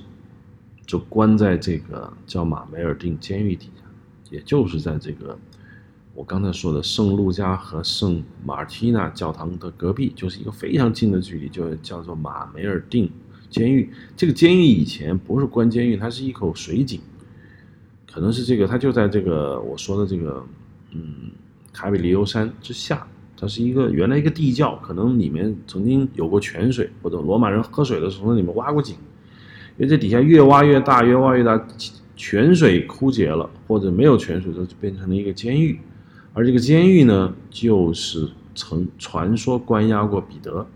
[0.86, 3.82] 就关在这个叫马梅尔定监狱底下，
[4.30, 5.38] 也就是在这个
[6.14, 13.10] 我刚才说的圣路加和圣马蒂娜教堂的隔壁，就是一个非常近的距离，就叫做马梅尔定
[13.50, 13.92] 监狱。
[14.16, 16.98] 这个监狱以前不是关监狱，它是一口水井。
[18.12, 20.44] 可能是这个，它就在这个我说的这个，
[20.92, 21.30] 嗯，
[21.72, 28.96] 卡比利欧山之下，它是一个原来一个地窖，可能里面曾经有过泉水，或者罗马人喝水的时候从那里面挖过井，
[29.76, 31.64] 因为这底下越挖越大，越挖越大，
[32.16, 35.78] 泉水枯竭了，或者没有泉水，它就变成了一个监狱，
[36.34, 40.66] 而这个监狱呢，就是曾传说关押过彼得。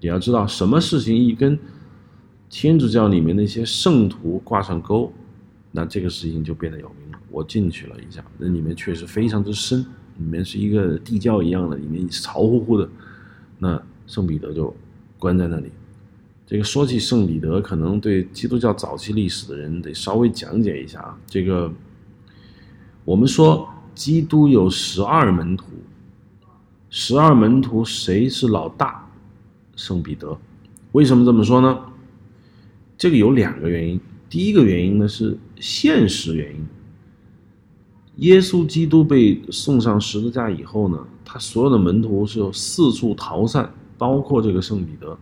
[0.00, 1.58] 你要知道，什么事情一跟
[2.48, 5.12] 天主教里面那些圣徒挂上钩？
[5.72, 7.18] 那这个事情就变得有名了。
[7.30, 9.80] 我进去了一下，那里面确实非常之深，
[10.18, 12.88] 里面是一个地窖一样的，里面潮乎乎的。
[13.58, 14.74] 那圣彼得就
[15.18, 15.70] 关在那里。
[16.44, 21.16] 这个说起圣彼得，可能对基督教早期历史的人得稍微讲解一下啊。
[21.26, 21.72] 这个
[23.04, 25.66] 我们说基督有十二门徒，
[26.88, 29.08] 十二门徒谁是老大？
[29.76, 30.36] 圣彼得。
[30.90, 31.78] 为什么这么说呢？
[32.98, 34.00] 这个有两个原因。
[34.30, 36.66] 第一个原因呢是现实原因。
[38.16, 45.18] 耶稣基督被送上十字架以后呢，他所有的门徒是四处逃散，包括这个圣彼得。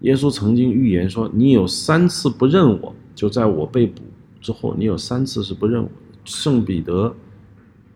[0.00, 4.02] 耶稣曾经预言说：“你有三次不认我，就在我被捕
[4.40, 5.90] 之后，你有三次是不认我。”
[6.24, 7.14] 圣彼得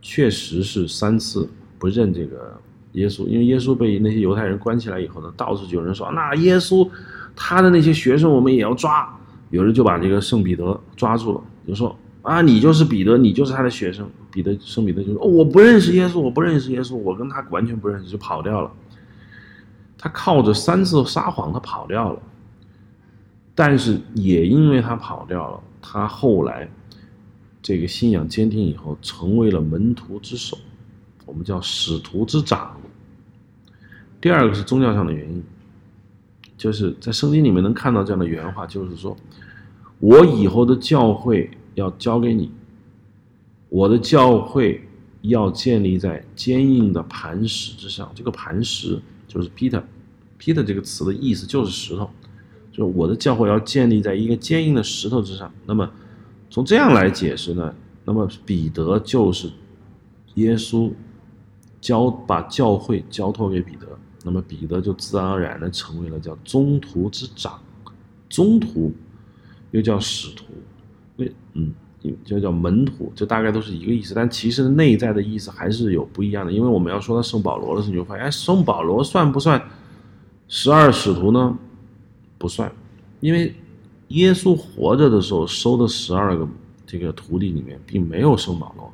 [0.01, 1.49] 确实是三次
[1.79, 2.61] 不认这个
[2.93, 6.87] 耶稣，因为耶稣被那些犹太人关起来以后呢，到处就有人说：“那耶稣
[7.35, 9.09] 他的那些学生，我们也要抓。”
[9.55, 14.11] 有人就把这个圣彼得抓住了，就说啊，你就是彼得，你就是他的学生。
[14.33, 18.71] 彼得圣彼得就说，哦，我不认识耶稣，我不认识耶稣，我跟他完全不认识，就跑掉了。
[19.97, 22.21] 他靠着三次撒谎，他跑掉了。
[23.55, 26.69] 但是也因为他跑掉了，他后来
[27.63, 30.59] 这个信仰坚定以后，成为了门徒之首，
[31.25, 32.77] 我们叫使徒之长。
[34.21, 35.45] 第二个是宗教上的原因。
[36.57, 39.17] 就是在圣经里面能看到这样的原话，就是说，
[39.99, 42.51] 我以后的教会要交给你，
[43.69, 44.87] 我的教会
[45.23, 48.11] 要建立在坚硬的磐石之上。
[48.15, 52.09] 这个磐石就是 Peter，Peter 这个词的意思就是石头，
[52.71, 55.53] 就是我的教会要建立在一个坚硬的石头之上。
[55.67, 55.91] 那么
[56.51, 59.51] 从这样来解释呢，那么彼得就是
[60.35, 60.93] 耶稣
[61.81, 63.89] 交把教会交托给彼得。
[64.27, 67.61] 那么彼得就自然而然的成为了叫宗徒之长，
[68.31, 68.91] 宗徒
[69.71, 70.47] 又叫使徒，
[71.17, 71.71] 为嗯，
[72.25, 74.15] 就叫门徒，这大概都是一个意思。
[74.15, 76.51] 但其实内在的意思还是有不一样的。
[76.51, 79.63] 因为我们要说到圣保罗的时候，你就发现，哎，圣保罗算不算
[80.49, 81.59] 十二使徒呢？
[82.39, 82.73] 不算，
[83.21, 83.55] 因为
[84.09, 86.49] 耶稣活着的时候收的十二个
[86.87, 88.91] 这个徒弟里面并没有圣保罗，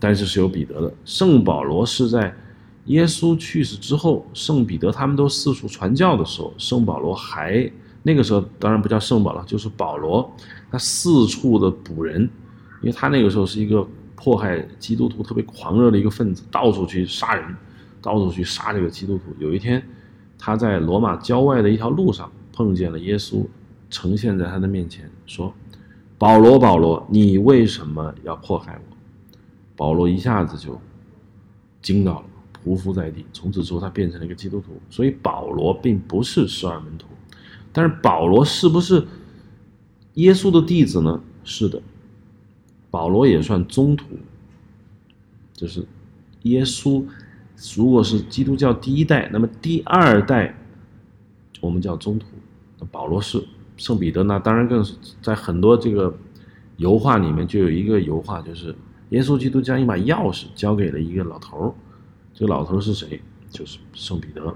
[0.00, 0.94] 但是是有彼得的。
[1.04, 2.34] 圣保罗是在。
[2.86, 7.70] 耶稣去世之后，圣彼得他们都四处传教的时候，圣保罗还
[8.02, 10.28] 那个时候当然不叫圣保罗，就是保罗，
[10.70, 12.22] 他四处的捕人，
[12.80, 17.56] 因为他那个时候是一个迫害基督徒特别狂热的一个分子，到处去杀人，
[18.00, 19.24] 到处去杀这个基督徒。
[19.38, 19.80] 有一天，
[20.36, 23.46] 他在罗马郊外的一条路上碰见了耶稣，
[23.90, 25.54] 呈现在他的面前，说
[26.18, 28.96] ：“保罗，保罗，你为什么要迫害我？”
[29.76, 30.80] 保罗一下子就
[31.80, 32.24] 惊到了，
[32.64, 33.24] 匍匐在地。
[33.32, 34.72] 从此之后，他变成了一个基督徒。
[34.90, 37.06] 所以保罗并不是十二门徒，
[37.72, 39.06] 但是保罗是不是
[40.14, 41.20] 耶稣的弟子呢？
[41.44, 41.80] 是的，
[42.90, 44.06] 保罗也算宗徒，
[45.54, 45.84] 就是
[46.42, 47.04] 耶稣
[47.74, 50.54] 如果是基督教第一代，那么第二代
[51.60, 52.26] 我们叫宗徒。
[52.90, 53.42] 保罗是
[53.76, 56.14] 圣彼得，那当然更是在很多这个
[56.76, 58.74] 油画里面就有一个油画，就是。
[59.10, 61.74] 耶稣基督将一把钥匙交给了一个老头儿，
[62.42, 63.20] 这个老头是谁？
[63.50, 64.52] 就是圣彼得。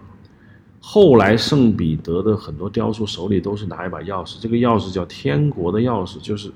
[0.81, 6.51] 后来圣彼得的很多雕塑手里都是拿一把钥匙，这个钥匙叫天国的钥匙，就是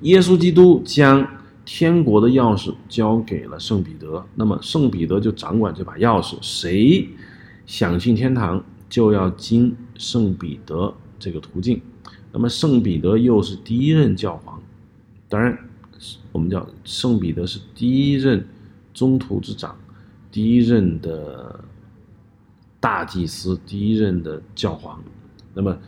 [0.00, 1.24] 耶稣基督将
[1.64, 7.08] 天国的钥匙交给了圣彼得，那么圣彼得就掌管这把钥匙，谁
[7.64, 11.80] 想进天堂就要经圣彼得这个途径。
[12.32, 14.60] 那么圣彼得又是第一任教皇，
[15.28, 15.56] 当然。
[16.32, 18.44] 我们叫圣彼得是第一任
[18.92, 19.76] 宗徒之长，
[20.32, 21.64] 第一任的
[22.80, 25.00] 大祭司，第一任的教皇。
[25.54, 25.78] 那么，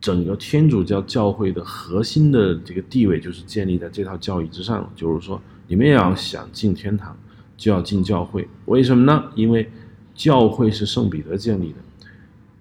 [0.00, 4.88] 整个天主教教会的核心的这个地位就是建立在这套教义之上。
[4.94, 7.16] 就是说，你们要想进天堂，
[7.56, 8.46] 就要进教会。
[8.66, 9.24] 为什么呢？
[9.34, 9.68] 因为
[10.14, 11.78] 教会是圣彼得建立的，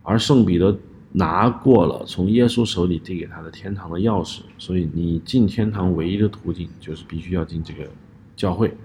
[0.02, 0.76] 而圣彼得。
[1.18, 7.90] 拿过了从耶稣手里递给他的天堂的钥匙，所以你进天堂唯一的途径就是必须要进这个
[8.36, 8.76] 教会。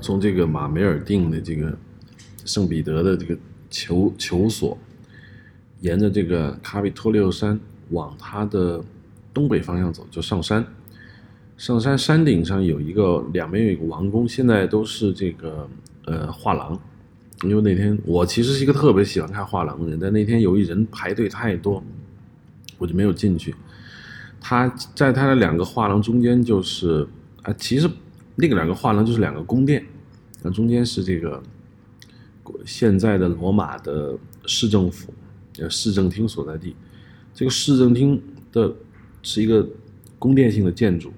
[0.00, 1.76] 从这个马梅尔定的这个
[2.44, 3.36] 圣彼得的这个
[3.68, 4.76] 求求所，
[5.80, 7.58] 沿着这个卡比托利奥山
[7.90, 8.82] 往它的
[9.32, 10.64] 东北方向走，就上山。
[11.56, 15.68] 上山山顶上有一个两边有一个王宫，现在都是这个
[16.06, 16.78] 呃画廊。
[17.42, 21.82] 因为那天我其实是一个特别喜欢看画廊的人，但那天由于人排队太多，
[22.76, 23.54] 我就没有进去。
[24.40, 27.06] 他在他的两个画廊中间就是
[27.42, 27.88] 啊，其实
[28.40, 29.84] 那个两个画廊就是两个宫殿，
[30.42, 31.42] 那中间是这个
[32.64, 34.16] 现在的罗马的
[34.46, 35.12] 市政府，
[35.58, 36.74] 呃市政厅所在地。
[37.34, 38.20] 这个市政厅
[38.50, 38.74] 的
[39.22, 39.68] 是一个
[40.18, 41.12] 宫殿性的建筑，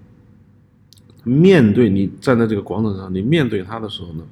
[1.25, 4.25] 面对你站在这个广场上，你面对它的时候呢？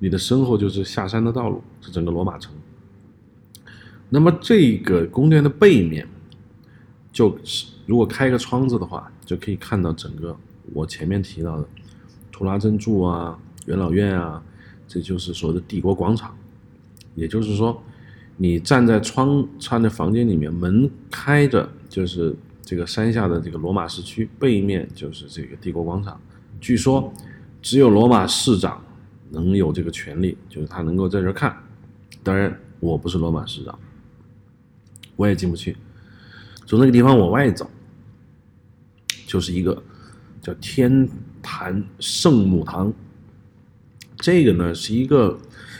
[0.00, 2.54] 你的身后就是下山的道路，是整个罗马城。
[4.08, 6.06] 那么这个宫殿的背面，
[7.12, 10.36] 就是如果开一个窗子的话，就可以看到整个
[10.72, 11.68] 我前面提到的
[12.38, 13.36] 图拉真柱啊、
[13.66, 14.40] 元老院啊，
[14.86, 16.32] 这就是所谓的帝国广场。
[17.16, 17.82] 也就是说，
[18.36, 22.32] 你站在窗窗的房间里面，门开着，就是
[22.62, 26.20] 这个山下的这个罗马市区，背面就是这个帝国广场。
[26.60, 27.12] 据说，
[27.60, 28.80] 只有罗马市长。
[29.30, 31.54] 能有这个权利，就是他能够在这看。
[32.22, 33.78] 当然，我不是罗马市长，
[35.16, 35.76] 我也进不去。
[36.64, 37.68] 从那个地方往外走，
[39.26, 39.82] 就是一个
[40.40, 41.06] 叫天
[41.48, 42.92] 坛圣母堂。
[44.18, 45.38] 这个呢，是一个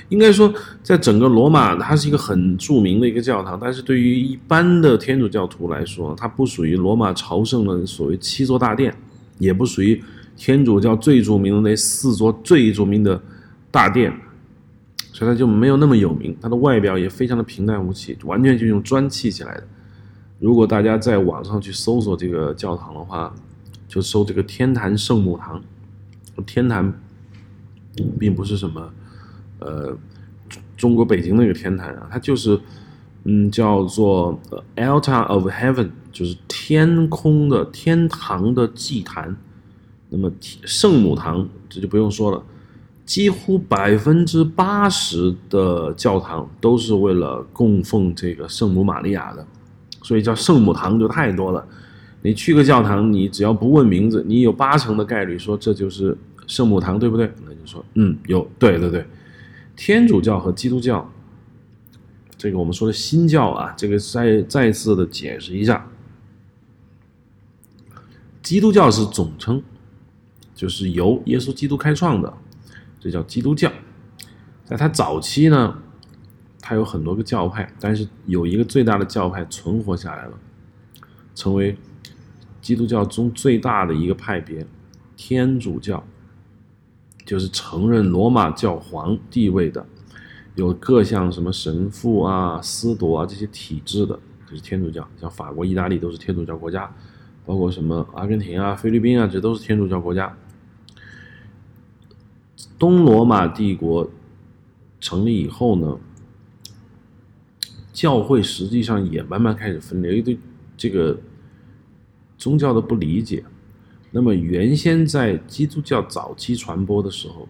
[0.08, 0.50] 应该说，
[0.82, 3.58] 在整个罗马，它是一个很著名的一个教堂。
[3.60, 8.96] 但是对于一般的天主教徒来说，它不属于罗马朝圣的所谓七座大殿，
[9.38, 10.02] 也不属于
[10.36, 13.20] 天主教最著名的那四座最著名的。
[13.70, 14.10] 大殿，
[15.12, 16.34] 所以它就没有那么有名。
[16.40, 19.68] 它的外表也非常的平淡无奇，完全就用砖砌起来的。
[20.38, 23.32] 如果大家在网上去搜索这个教堂的话，
[23.88, 25.60] 就搜这个天坛圣母堂。
[26.46, 26.92] 天坛
[28.18, 28.92] 并不是什么
[29.58, 29.96] 呃
[30.76, 32.60] 中国北京那个天坛啊，它就是
[33.24, 34.38] 嗯叫做
[34.76, 39.36] Altar of Heaven，就是天空的天堂的祭坛。
[40.10, 42.40] 那么圣母堂这就不用说了。
[43.04, 49.46] 几乎百分之八十的教堂都是为了供奉这个圣母玛利亚的，
[50.02, 51.66] 所以叫圣母堂就太多了。
[52.22, 56.16] 你去个教堂，你只要不问名字，你有八成的概率说这就是
[56.46, 57.30] 圣母堂，对不对？
[57.44, 59.06] 那就说嗯，有，对对对。
[59.76, 61.08] 天主教和基督教，
[62.36, 65.88] 这个我们说的新教啊，这个再再次的解释一下，
[68.42, 69.62] 基督教是总称，
[70.54, 72.32] 就是由耶稣基督开创的。
[73.00, 73.70] 这叫基督教，
[74.64, 75.78] 在它早期呢，
[76.60, 80.32] 它有很多个教派，但是有一个最大的教派存活下来了，
[81.32, 81.76] 成为
[82.68, 84.66] 基督教中最大的一个派别——
[85.16, 86.06] 天主教，
[87.24, 89.86] 就是承认罗马教皇地位的，
[90.54, 95.08] 有各项什么神父啊、司铎啊这些体制的，就是天主教。
[95.18, 96.94] 像法国、意大利都是天主教国家，
[97.46, 100.36] 包括什么阿根廷啊、菲律宾啊，这都是天主教国家。
[102.78, 104.10] 东罗马帝国
[105.00, 105.98] 成立以后呢，
[107.94, 110.14] 教会实际上也慢慢开始分裂。
[110.14, 110.38] 因为
[110.76, 111.18] 这个
[112.38, 113.44] 宗教的不理解。
[114.10, 117.46] 那么原先在基督教早期传播的时候，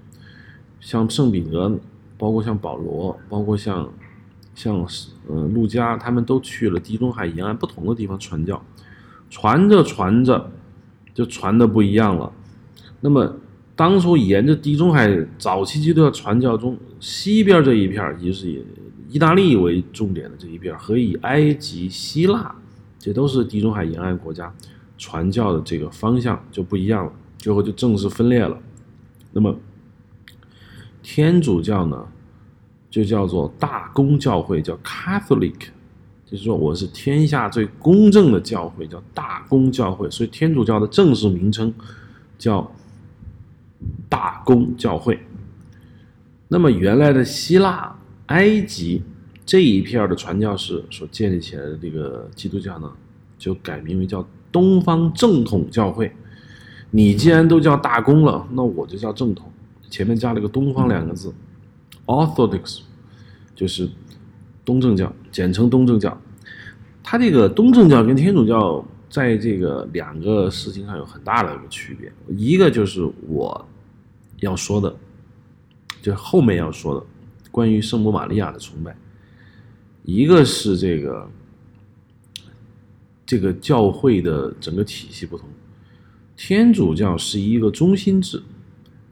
[0.81, 1.79] 像圣彼得，
[2.17, 3.89] 包括像保罗，包括像
[4.57, 4.85] 像
[5.29, 8.61] 呃路加，他们都去了地中海沿岸不同的地方传教，
[9.31, 10.51] 传着传着
[11.15, 12.33] 就传的不一样了。
[13.01, 13.37] 那么
[13.77, 15.09] 当初沿着地中海
[15.39, 18.65] 早期基督教传教中，西边这一片也就是以
[19.09, 22.53] 意大利为重点的这一片和以埃及、希腊，
[22.99, 24.53] 这都是地中海沿岸国家。
[24.99, 28.61] 传教的这个方向就不一样了，最后就正式分裂了。
[29.33, 29.57] 那么，
[31.03, 32.05] 天主教呢，
[32.91, 35.69] 就叫做大公教会，叫 Catholic，
[36.27, 40.11] 就是说我是天下最公正的教会，叫大公教会。
[40.11, 41.73] 所以天主教的正式名称
[42.37, 42.69] 叫
[44.09, 45.21] 大公教会。
[46.49, 47.97] 那么原来的希腊、
[48.27, 49.03] 埃及
[49.47, 52.91] 这一片的传教士所建立起来的这个基督教呢，
[53.39, 54.27] 就改名为叫。
[54.51, 56.11] 东方正统教会，
[56.91, 59.51] 你既然都叫大公了，那我就叫正统，
[59.91, 61.35] 前面加了个“东方”两个字
[62.07, 62.81] ，Orthodox，
[63.55, 63.89] 就是
[64.65, 66.19] 东正教，简称东正教。
[67.03, 73.67] 它这个东正教跟天主教在这个两个事情上有很大的一个区别，一个就是我
[74.41, 74.95] 要说的，
[76.01, 77.07] 就后面要说的
[77.51, 78.97] 关于圣母玛利亚的崇拜，
[80.05, 81.29] 一个是这个。
[83.29, 85.47] 这个教会的整个体系不同，
[86.35, 88.43] 天主教是一个中心制，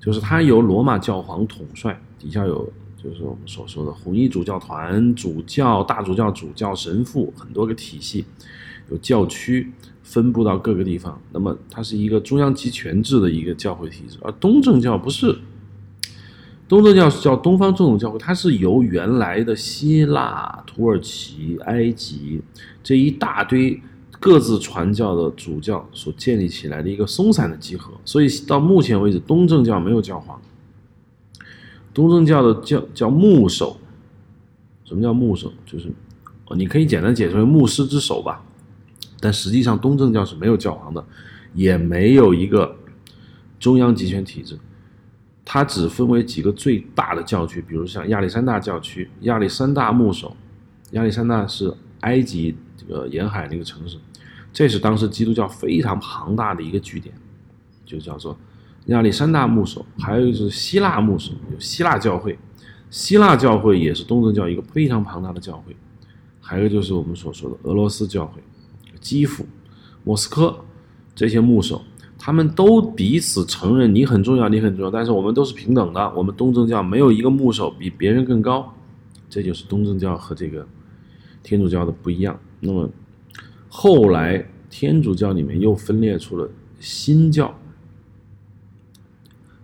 [0.00, 8.24] 就是它由罗马教皇统帅，底下有就是我们所说的红衣主教团、主教、大主教、主教、神父很多个体系，
[8.88, 9.70] 有教区
[10.02, 11.20] 分布到各个地方。
[11.30, 15.38] 那么它是一个中央集权制的一个教会体制，而东正教不是，
[16.66, 22.40] 东正教是叫东方正统教会，它是由原来的希腊、土耳其、埃及
[22.82, 23.78] 这一大堆。
[24.18, 30.40] 各自传教的主教所建立起来的一个松散的集合，所以到目前为止，东正教没有教皇。
[31.92, 33.76] 东正教的教叫牧首，
[34.84, 35.52] 什么叫牧首？
[35.64, 35.92] 就是
[36.46, 38.42] 哦，你可以简单解释为牧师之首吧。
[39.20, 41.04] 但实际上，东正教是没有教皇的，
[41.54, 42.76] 也没有一个
[43.58, 44.58] 中央集权体制，
[45.44, 50.36] 它只分为几个最大的教区，比如像亚历山大教区，亚历山大牧首，
[50.92, 52.56] 亚历山大是埃及。
[52.78, 53.96] 这个，沿海那个城市，
[54.56, 57.14] 这是当时基督教非常庞大的一个据点，
[57.84, 58.34] 就叫做
[58.86, 59.84] 亚历山大牧首。
[59.98, 62.38] 还有就是希腊牧首，有希腊教会，
[62.88, 65.76] 希腊教会也是东正教一个非常庞大的教会。
[66.40, 68.42] 还有就是我们所说的俄罗斯教会，
[68.98, 69.44] 基辅、
[70.04, 70.64] 莫斯科
[71.14, 71.82] 这些牧首，
[72.18, 76.14] 他们都彼此承认你很重要，你很重要，但是我们都是平等的。
[76.14, 78.72] 我们东正教没有一个牧首比别人更高，
[79.28, 80.66] 这就是东正教和这个
[81.42, 82.40] 天主教的不一样。
[82.60, 82.88] 那么，
[83.78, 86.48] 后来天主教里面又分裂出了
[86.80, 87.54] 新教。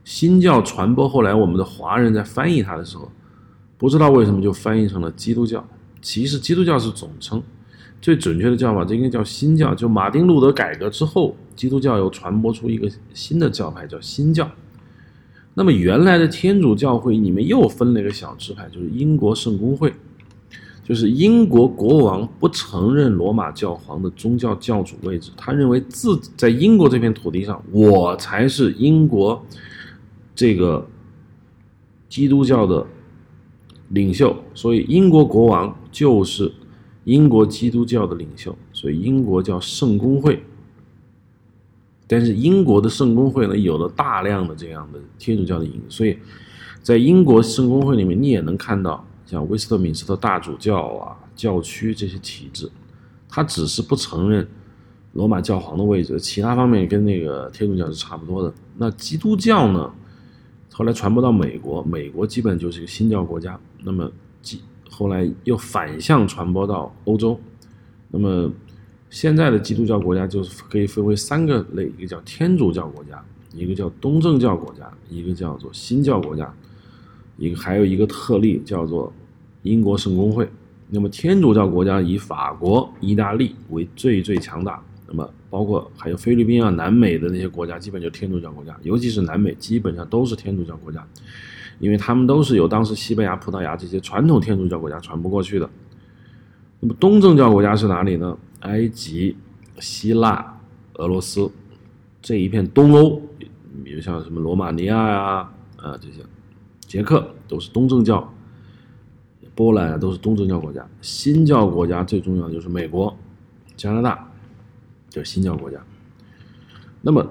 [0.04, 3.10] 新教传播后来，我们的华人在翻译它的时候，
[3.78, 5.66] 不知道为什么就翻译成了基督教。
[6.02, 7.42] 其实基督教是总称，
[8.02, 9.74] 最准确的叫法这应该叫新教。
[9.74, 14.46] 就马丁路德改革之后，基督教又传播出一个新的教派，叫新教。
[15.54, 19.90] 那么原来的天主教会里面又分了一个小支派，就是英国圣公会。
[20.85, 29.41] 就是英国国王不承认罗马教皇的宗教教主位置，他认为自在英国这片土地上，我才是英国
[30.35, 30.85] 这个
[32.09, 32.85] 基督教的
[33.91, 36.51] 领袖，所以英国国王就是
[37.05, 40.43] 英国基督教的领袖，所以英国叫圣公会。
[42.09, 46.18] 但是英国的圣公会呢，有了大量的这样的天主教的影，所以
[46.83, 49.07] 在英国圣公会里面，你也能看到。
[49.26, 52.70] 像威斯特敏斯特大主教啊、教区这些体制，
[53.28, 54.46] 他只是不承认
[55.12, 58.52] 罗马教皇的位置，其他方面跟那个天主教是差不多的。
[58.76, 59.92] 那基督教呢？
[60.74, 63.60] 后来传播到美国，美国基本就是一个新教国家。
[63.82, 64.10] 那么，
[64.40, 64.58] 基
[64.88, 67.38] 后来又反向传播到欧洲。
[68.10, 68.50] 那么，
[69.10, 76.50] 现在的基督教国家就是可以分为三个类：一个叫天主教国家，一个叫东正教国家，一个叫做新教国家。
[77.37, 79.12] 一个还有一个特例叫做
[79.62, 80.49] 英国圣公会，
[80.89, 91.07] 那么天主教国家以法国、意大利为最最强大，那么包括还有菲律宾啊、南美的那些国家，基本就天主教国家，尤其是南美，基本上都是天主教国家，
[91.78, 95.68] 因为他们都是由当时西班牙、葡萄牙这些传统天主教国家传播过去的。
[96.80, 98.37] 那么东正教国家是哪里呢？
[98.61, 99.37] 埃及、
[99.78, 100.59] 希腊、
[100.95, 101.51] 俄罗斯
[102.20, 103.20] 这一片东欧，
[103.85, 106.22] 比如像什么罗马尼亚呀啊这些。
[106.93, 108.30] 捷克都是东正教，
[109.55, 110.86] 波兰都是东正教国家。
[111.01, 113.16] 新教国家最重要的就是美国、
[113.78, 114.30] 加拿大，
[115.09, 115.82] 就是新教国家。
[117.01, 117.26] 那么，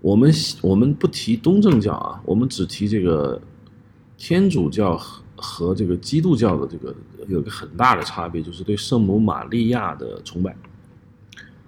[0.00, 3.40] 我们我们不提东正教啊，我们只提这个
[4.18, 6.92] 天主教和和这个基督教的这个
[7.28, 10.56] 有个很大的差别，就是对圣母玛利亚的崇拜。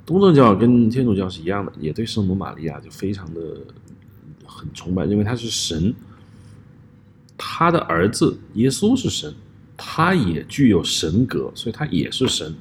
[0.05, 3.41] 东正教跟天主教是一样的，也对圣母玛利亚就非常的
[4.45, 5.95] 很崇拜，认为她是神，
[7.39, 9.33] 他的儿子耶稣是神，
[9.77, 12.53] 他也具有神格，所以他也是神。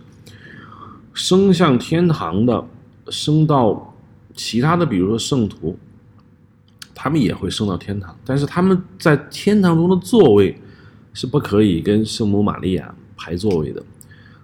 [1.14, 2.64] 升向天堂的，
[3.10, 3.94] 升到
[4.36, 5.76] 其他的，比如说圣徒，
[6.94, 10.56] 他们也会升到天堂，但是他们在天堂中的座位
[11.14, 13.84] 是不可以跟圣母玛利亚排座位的。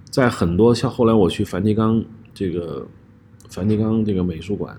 [0.09, 2.03] 在很多像后来我去梵蒂冈
[2.33, 2.87] 这个
[3.49, 4.75] 梵蒂冈这个美术馆，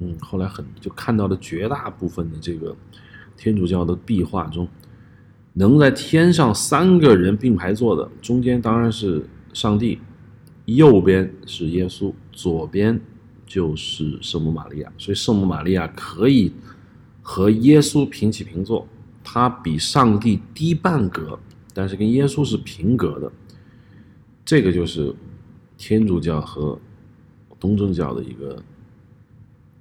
[0.00, 2.76] 嗯，后来很就看到了绝大部分的这个
[3.36, 4.66] 天主教的壁画中，
[5.52, 9.98] 能在天上三个人并排坐的，中间当然是上帝。
[10.64, 13.00] 右边是耶稣，左边
[13.46, 16.52] 就是圣母玛利亚，所以圣母玛利亚可以
[17.22, 18.84] 和耶稣平起平坐，
[19.22, 21.38] 她比上帝低半格，
[21.72, 23.30] 但是跟耶稣是平格的。
[24.44, 25.14] 这个就是
[25.78, 26.76] 天主教和
[27.60, 28.62] 东正教的一个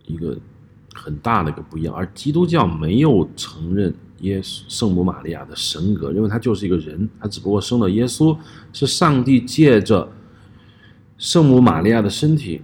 [0.06, 0.38] 一个
[0.96, 8.36] 很大的一个不一样，而基督教没有承认耶稣圣母玛利亚的神格，因为他就是一个人，他只不过生了耶稣，
[8.74, 10.10] 是上帝借着。
[11.18, 12.62] 圣母玛利亚的身体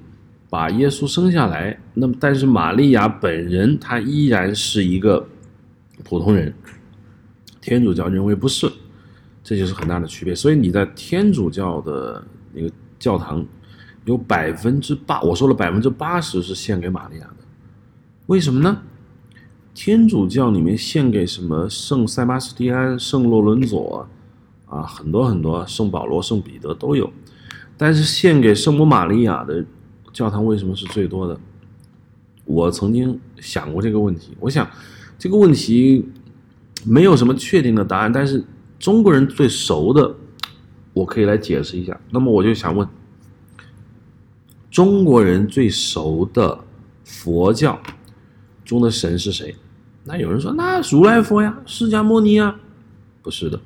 [0.50, 5.26] 把耶稣生下来，那么但是玛利亚本人她依然是一个
[6.04, 6.54] 普通人。
[7.62, 8.70] 天主教认为不是，
[9.42, 10.36] 这就是很大的区别。
[10.36, 12.22] 所以你在天主教的
[12.52, 12.70] 那个
[13.00, 13.46] 教堂，
[14.04, 17.41] 有百分之八，我说了百分之八十是献给玛利亚的，
[18.32, 18.82] 为什么呢？
[19.74, 24.08] 天主教里面献给什么圣塞巴斯蒂安、圣洛伦佐
[24.68, 27.12] 啊，很多很多，圣保罗、圣彼得都有。
[27.76, 29.66] 但是献给圣母玛利亚的
[30.14, 31.38] 教堂为什么是最多的？
[32.46, 34.32] 我曾经想过这个问题。
[34.40, 34.66] 我想
[35.20, 36.08] 这个问题
[36.86, 38.42] 没有什么确定的答案，但是
[38.80, 40.16] 中国人最熟的，
[40.94, 42.00] 我可以来解释一下。
[42.10, 42.88] 那么我就想问，
[44.70, 46.58] 中国人最熟的
[47.04, 47.78] 佛教
[48.72, 49.54] 中的神是谁？
[50.06, 52.58] 那有人说，那如来佛呀，释迦牟尼啊，
[53.22, 53.60] 不是的。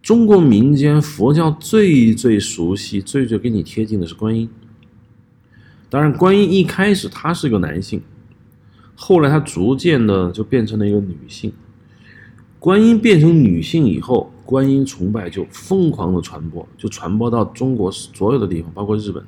[0.00, 4.48] 中国民间佛教最最熟悉、最最跟你贴近的是观音。
[5.90, 8.00] 当然，观音一开始他是个男性，
[8.94, 11.52] 后来他逐渐的就变成了一个女性。
[12.60, 19.24] 观音变成女性以后，观音崇拜就疯狂的传播，就传播到中国所有的地方，包括日本。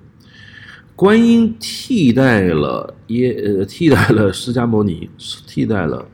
[1.01, 5.09] 观音替代了耶呃，替代了释迦牟尼，
[5.47, 6.07] 替代了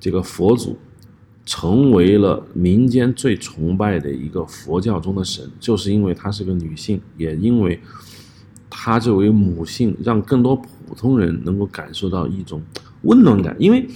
[0.00, 0.76] 这个佛祖。
[1.46, 7.80] 成为了民间最崇拜的一个佛教中的神，就是因为她是个女性，也因为
[8.68, 12.60] 她作为母性，让更多普通人能够感受到一种
[13.02, 13.54] 温暖感。
[13.60, 13.86] 因为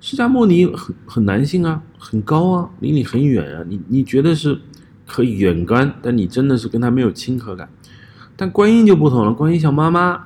[0.00, 4.56] 释迦牟尼很很男性啊，很高啊，离你很远啊，你你觉得是
[5.06, 7.68] 可以远观，但你真的是跟他没有亲和感。
[8.40, 10.24] 但观音就不同了，观音像妈妈，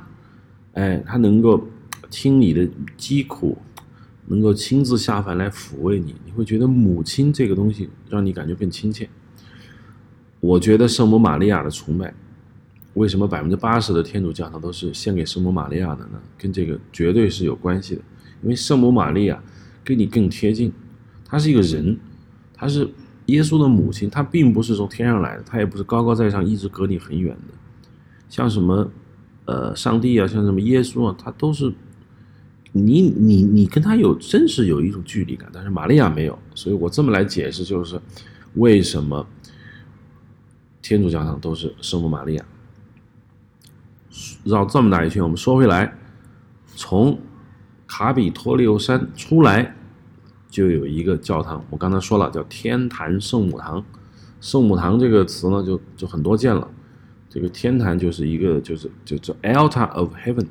[0.74, 1.66] 哎，她能够
[2.08, 3.58] 听你的疾苦。
[4.26, 9.06] 能够亲自下凡来抚慰你，你会觉得母亲这个东西让你感觉更亲切。
[10.40, 12.14] 我觉得圣母玛利亚的崇拜，
[12.94, 16.18] 为什么百分之八十的天主教堂都是献给圣母玛利亚的呢？
[16.38, 18.00] 跟这个绝对是有关系的。
[18.42, 19.42] 因为圣母玛利亚
[19.84, 20.72] 跟你更贴近，
[21.26, 21.98] 她是一个人，
[22.54, 22.88] 她是
[23.26, 27.54] 耶稣的母亲，她并不是从天上来的，她也不是高高在上一直隔你很远的。
[28.28, 28.90] 像什么，
[29.44, 31.72] 呃，上帝啊，像什么耶稣啊，他都是。
[32.76, 38.00] 你你你跟他有真是有一种距离感，但是玛利亚没有，所以我这么来解释就是，
[38.54, 39.24] 为什么
[40.82, 42.44] 天主教堂都是圣母玛利亚？
[44.42, 45.96] 绕这么大一圈，我们说回来，
[46.74, 47.16] 从
[47.86, 49.76] 卡比托利欧山出来，
[50.50, 53.84] 就有一个教堂，我刚才说了叫天坛圣母堂。
[54.40, 56.68] 圣母堂这个词呢，就就很多见了，
[57.34, 60.46] 这个天坛就是一个就是就叫 Altar of Heaven。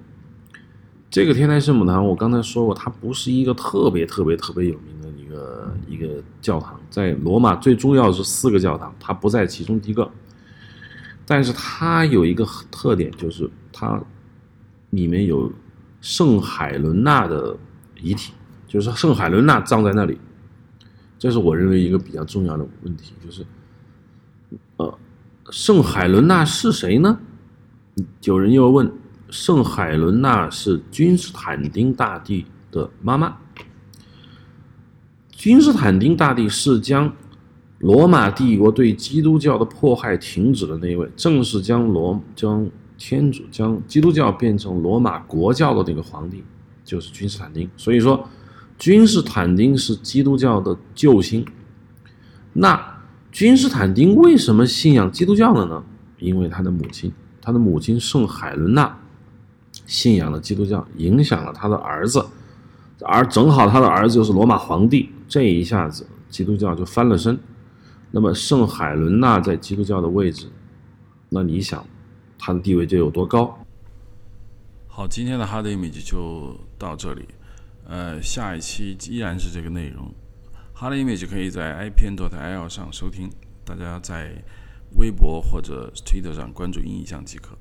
[1.10, 10.12] 这个天台圣母堂，我刚才说过，它不是一个特别特别特别有名的一个一个教堂，在罗马最重要是四个教堂，它不在其中一个。
[11.26, 13.98] 但是它有一个特点，就是它
[14.90, 15.50] 里面有
[16.02, 17.56] 圣海伦娜的
[18.02, 18.34] 遗体，
[18.68, 20.18] 就是圣海伦娜葬在那里。
[21.18, 23.46] 这是我认为一个比较重要的问题，就是
[24.76, 25.00] 呃，
[25.50, 27.20] 圣海伦娜是谁呢？
[28.24, 28.92] 有人又问。
[29.30, 33.36] 圣海伦娜是君士坦丁大帝的妈妈。
[35.32, 37.12] 君士坦丁大帝是将
[37.80, 46.44] 罗马帝国对基督教的迫害停止的那一位，正是将罗将天主将基督教变成罗马国教的那个皇帝
[46.86, 47.68] 就是君士坦丁。
[47.76, 48.30] 所以说，
[48.78, 51.44] 君士坦丁是基督教的救星。
[52.54, 52.93] 那
[53.34, 55.84] 君士坦丁为什么信仰基督教了呢？
[56.20, 57.12] 因为他的母亲，
[57.42, 58.96] 他的母亲圣海伦娜
[59.88, 62.24] 信仰了基督教，影响了他的儿子，
[63.02, 67.38] 而正好他的儿子又是罗马皇帝，这一下子基督教就翻了身。
[68.12, 70.46] 那么圣海伦娜在基督教的位置，
[71.30, 71.84] 那你想，
[72.38, 73.58] 她的地位就有多高？
[74.88, 77.28] 好，今天的 Hard Image 就到这里，
[77.88, 80.14] 呃，下一期依然是这个内容。
[80.84, 83.32] Hard Image 可以在 IPN.IL 上收听，
[83.64, 84.44] 大家在。
[84.96, 87.58] 微博或者 Twitter 上关注“音影像”即可。